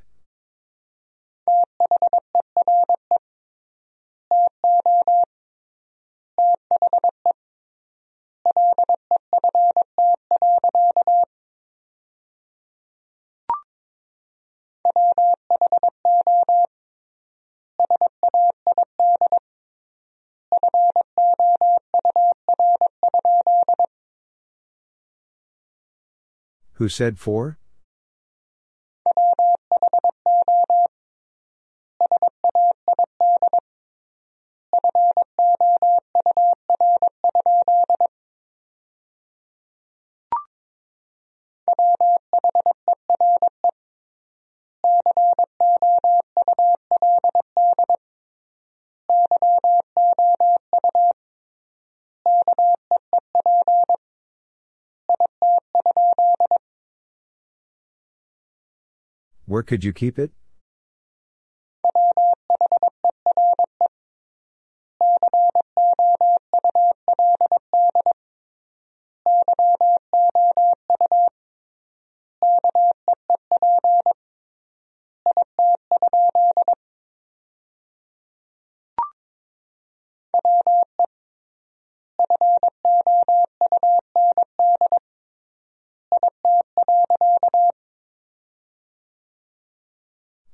Who 26.74 26.88
said 26.88 27.18
four? 27.18 27.58
Could 59.68 59.84
you 59.84 59.92
keep 59.92 60.18
it? 60.18 60.32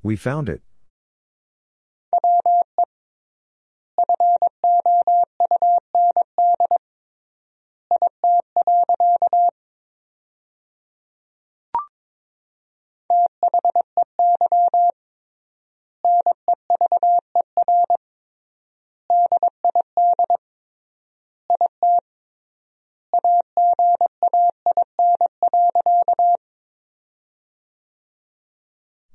We 0.04 0.16
found 0.16 0.50
it. 0.50 0.60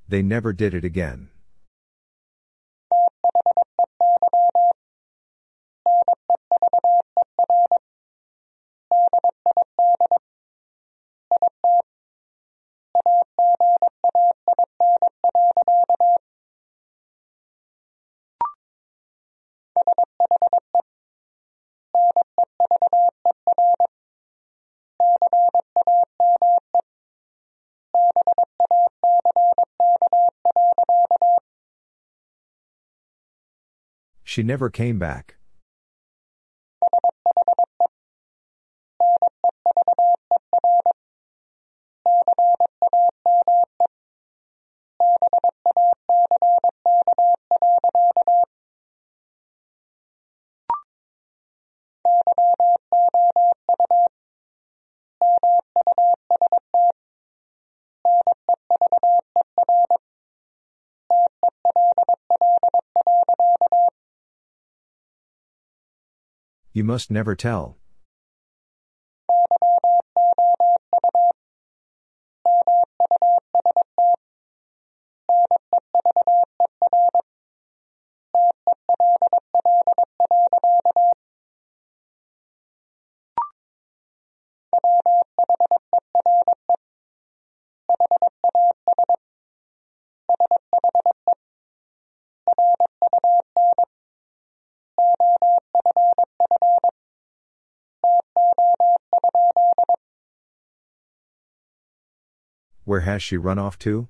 They 0.09 0.23
never 0.23 0.53
did 0.53 0.73
it 0.73 0.83
again. 0.83 1.29
She 34.29 34.43
never 34.43 34.69
came 34.69 34.99
back. 34.99 35.38
Must 66.89 67.11
never 67.11 67.35
tell. 67.35 67.78
Where 102.89 103.01
has 103.01 103.21
she 103.21 103.37
run 103.37 103.59
off 103.59 103.77
to? 103.85 104.07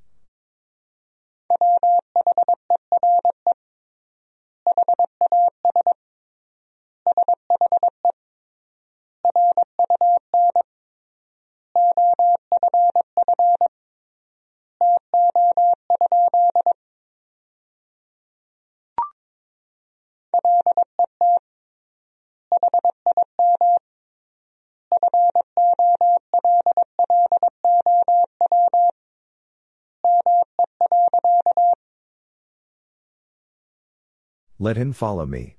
Let 34.70 34.78
him 34.78 34.94
follow 34.94 35.26
me. 35.26 35.59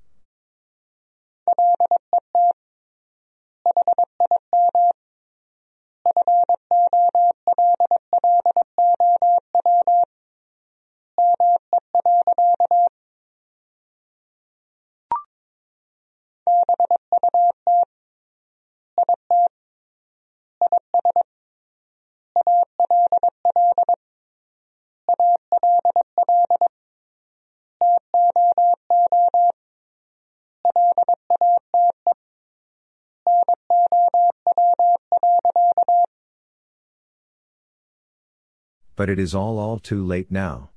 But 39.01 39.09
it 39.09 39.17
is 39.17 39.33
all 39.33 39.57
all 39.57 39.79
too 39.79 40.05
late 40.05 40.29
now. 40.29 40.69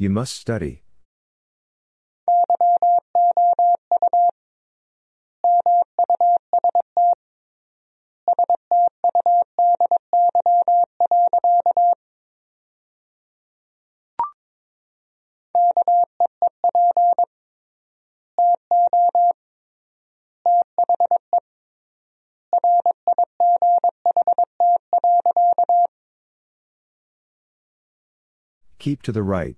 You 0.00 0.10
must 0.10 0.36
study. 0.36 0.82
Keep 28.78 29.02
to 29.02 29.10
the 29.10 29.24
right. 29.24 29.56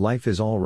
Life 0.00 0.28
is 0.28 0.38
all 0.38 0.60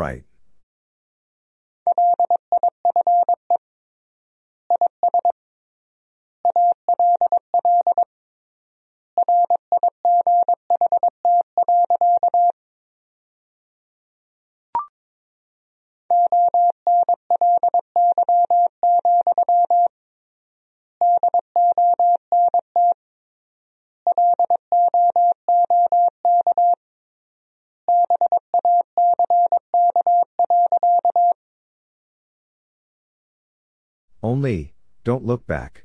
Only, 34.22 34.74
don't 35.02 35.24
look 35.24 35.48
back. 35.48 35.84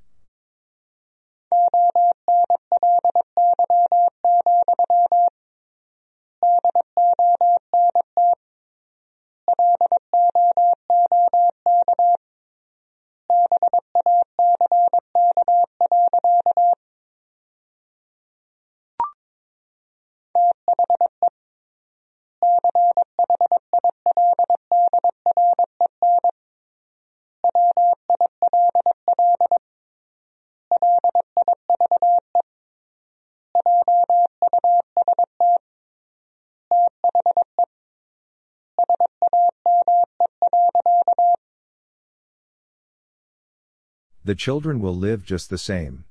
The 44.28 44.36
children 44.36 44.82
will 44.82 44.94
live 44.94 45.24
just 45.24 45.50
the 45.50 45.58
same. 45.58 46.04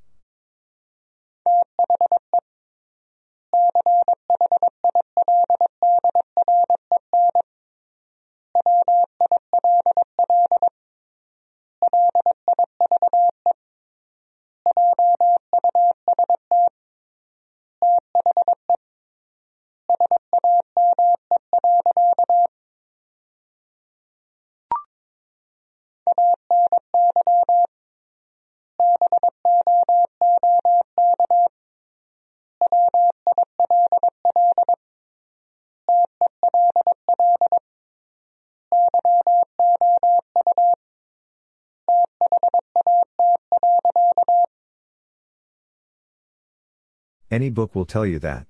Any 47.36 47.50
book 47.50 47.74
will 47.74 47.84
tell 47.84 48.06
you 48.06 48.18
that. 48.20 48.46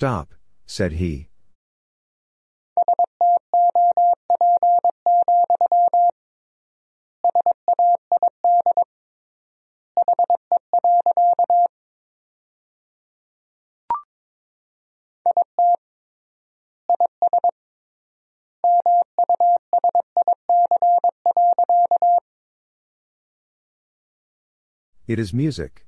Stop, 0.00 0.32
said 0.64 0.92
he. 0.92 1.26
It 25.08 25.18
is 25.18 25.34
music. 25.34 25.87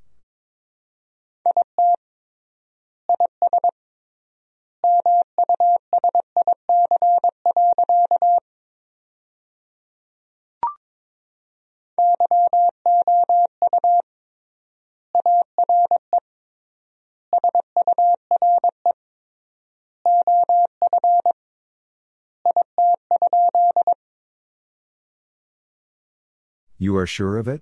You 26.81 26.97
are 26.97 27.05
sure 27.05 27.37
of 27.37 27.47
it? 27.47 27.61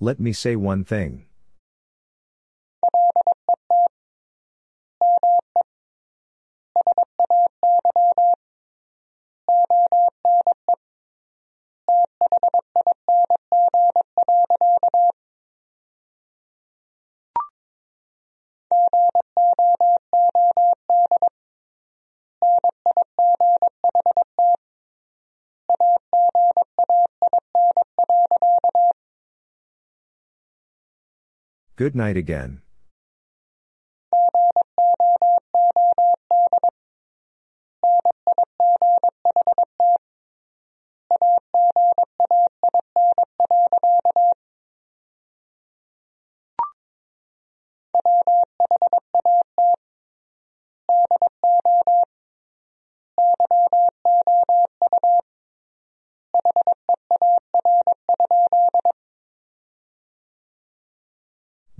Let 0.00 0.20
me 0.20 0.32
say 0.32 0.54
one 0.54 0.84
thing. 0.84 1.27
Good 31.78 31.94
night 31.94 32.16
again. 32.16 32.60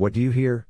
What 0.08 0.14
do 0.14 0.22
you 0.22 0.30
hear? 0.30 0.67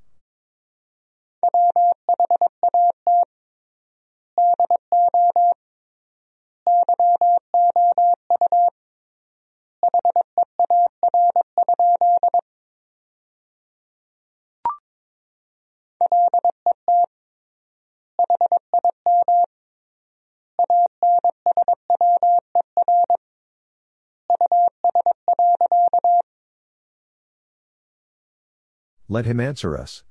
Let 29.10 29.24
him 29.24 29.40
answer 29.40 29.76
us. 29.76 30.02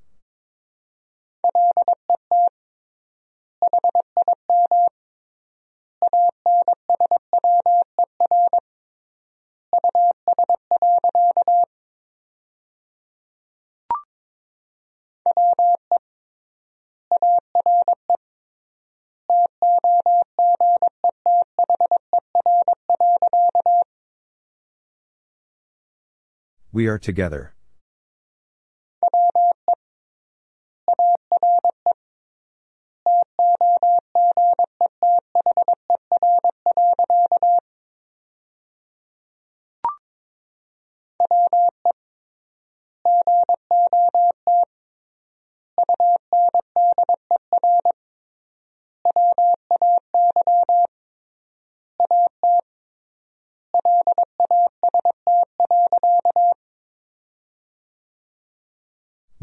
We 26.71 26.87
are 26.87 26.97
together. 26.99 27.56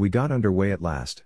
We 0.04 0.10
got 0.10 0.30
underway 0.30 0.70
at 0.70 0.82
last. 0.82 1.22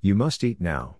You 0.00 0.14
must 0.14 0.44
eat 0.44 0.60
now. 0.60 0.98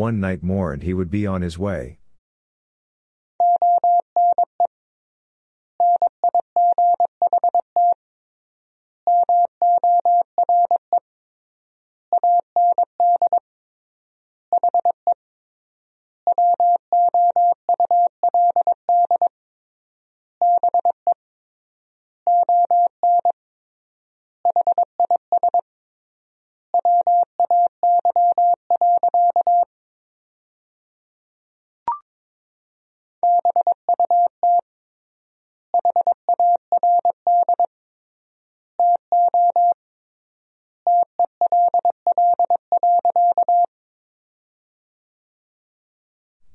One 0.00 0.18
night 0.18 0.42
more 0.42 0.72
and 0.72 0.82
he 0.82 0.94
would 0.94 1.10
be 1.10 1.26
on 1.26 1.42
his 1.42 1.58
way. 1.58 1.98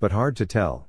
But 0.05 0.11
hard 0.11 0.35
to 0.35 0.45
tell. 0.45 0.87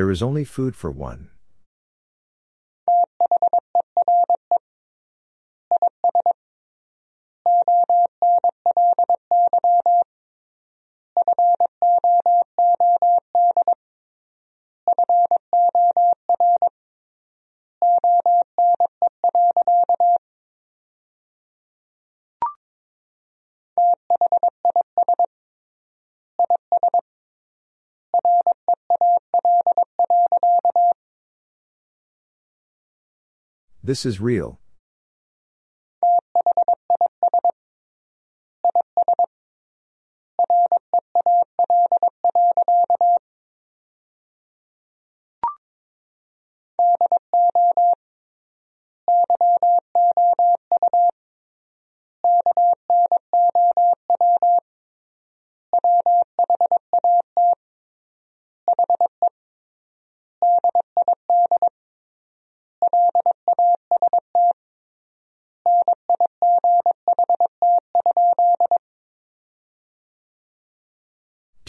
There 0.00 0.10
is 0.10 0.22
only 0.22 0.44
food 0.44 0.74
for 0.74 0.90
one. 0.90 1.28
This 33.90 34.06
is 34.06 34.20
real. 34.20 34.60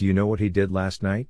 Do 0.02 0.08
you 0.08 0.14
know 0.14 0.26
what 0.26 0.40
he 0.40 0.48
did 0.48 0.72
last 0.72 1.00
night? 1.04 1.28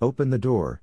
Open 0.00 0.30
the 0.30 0.38
door. 0.38 0.80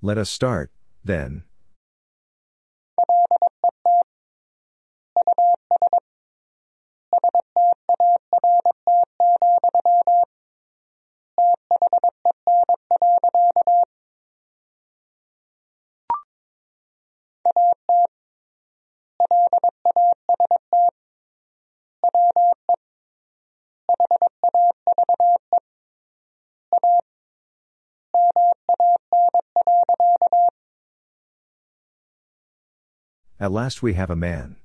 Let 0.00 0.16
us 0.16 0.30
start, 0.30 0.70
then. 1.04 1.47
At 33.48 33.52
last 33.52 33.82
we 33.82 33.94
have 33.94 34.10
a 34.10 34.14
man. 34.14 34.56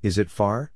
Is 0.00 0.16
it 0.16 0.30
far? 0.30 0.72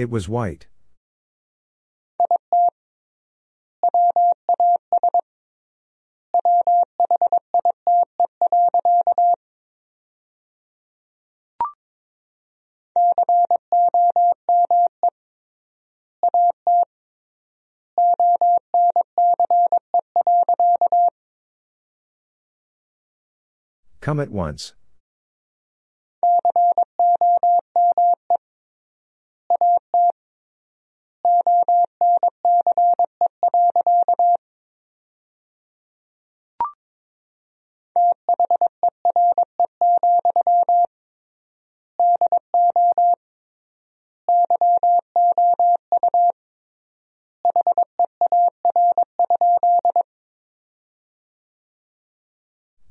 It 0.00 0.08
was 0.08 0.30
white. 0.30 0.66
Come 24.00 24.18
at 24.18 24.30
once. 24.30 24.72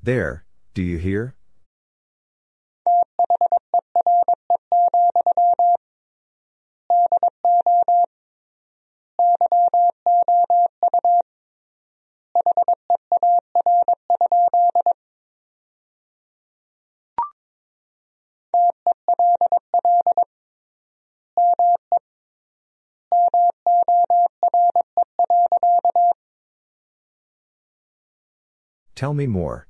There, 0.10 0.44
do 0.74 0.82
you 0.82 0.98
hear? 0.98 1.36
Tell 28.96 29.14
me 29.14 29.28
more. 29.28 29.69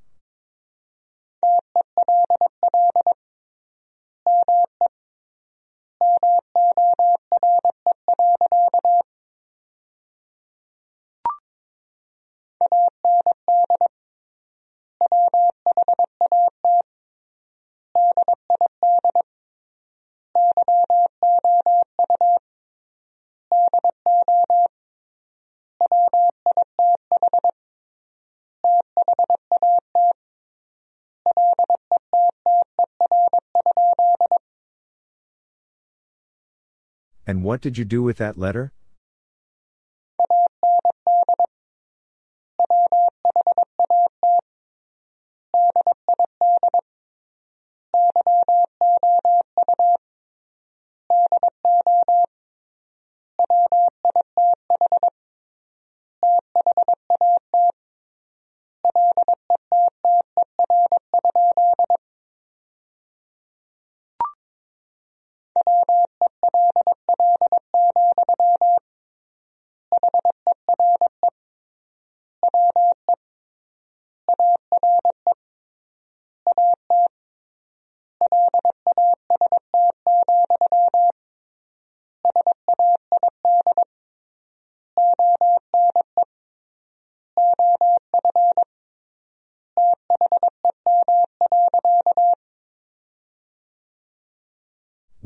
What 37.50 37.61
did 37.61 37.80
you 37.80 37.84
do 37.84 38.03
with 38.03 38.18
that 38.18 38.38
letter? 38.38 38.72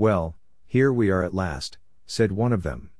Well, 0.03 0.35
here 0.67 0.91
we 0.91 1.09
are 1.11 1.23
at 1.23 1.33
last, 1.33 1.77
said 2.05 2.33
one 2.33 2.51
of 2.51 2.63
them. 2.63 2.91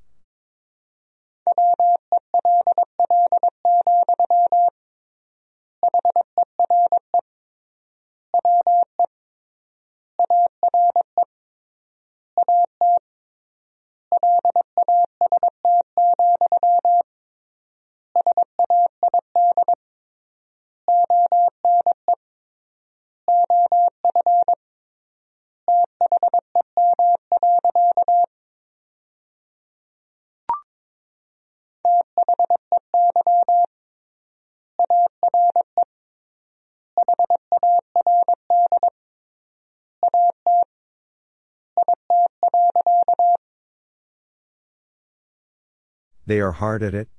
They 46.26 46.40
are 46.40 46.54
hard 46.54 46.84
at 46.84 46.94
it? 46.94 47.10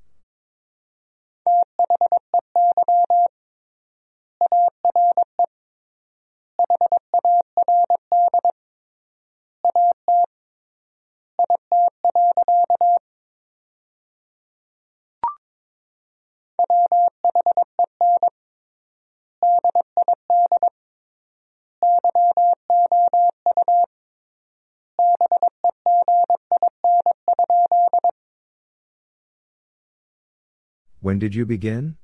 When 31.05 31.19
did 31.19 31.35
you 31.35 31.45
begin? 31.45 31.97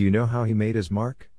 Do 0.00 0.04
you 0.04 0.10
know 0.10 0.24
how 0.24 0.44
he 0.44 0.54
made 0.54 0.76
his 0.76 0.90
mark? 0.90 1.29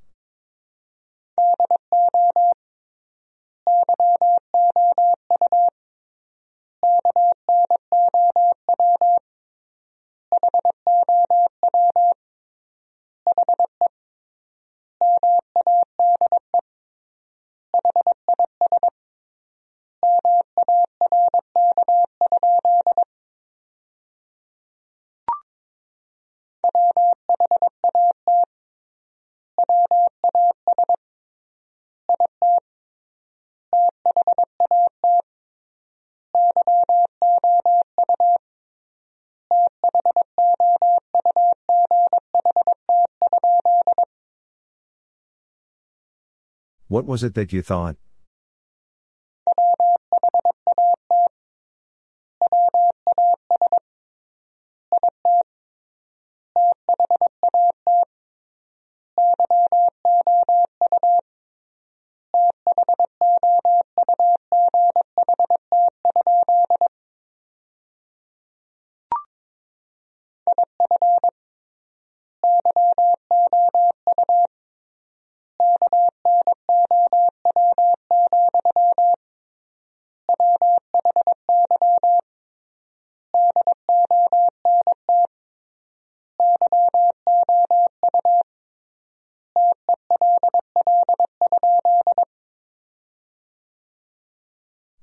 What 46.91 47.05
was 47.05 47.23
it 47.23 47.35
that 47.35 47.53
you 47.53 47.61
thought? 47.61 47.95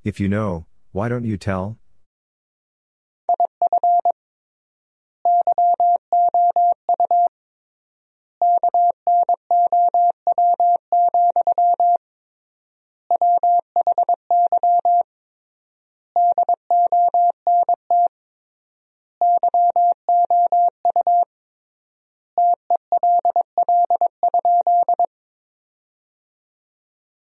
If 0.09 0.19
you 0.19 0.27
know, 0.27 0.65
why 0.93 1.11
don't 1.11 1.27
you 1.27 1.37
tell? 1.37 1.77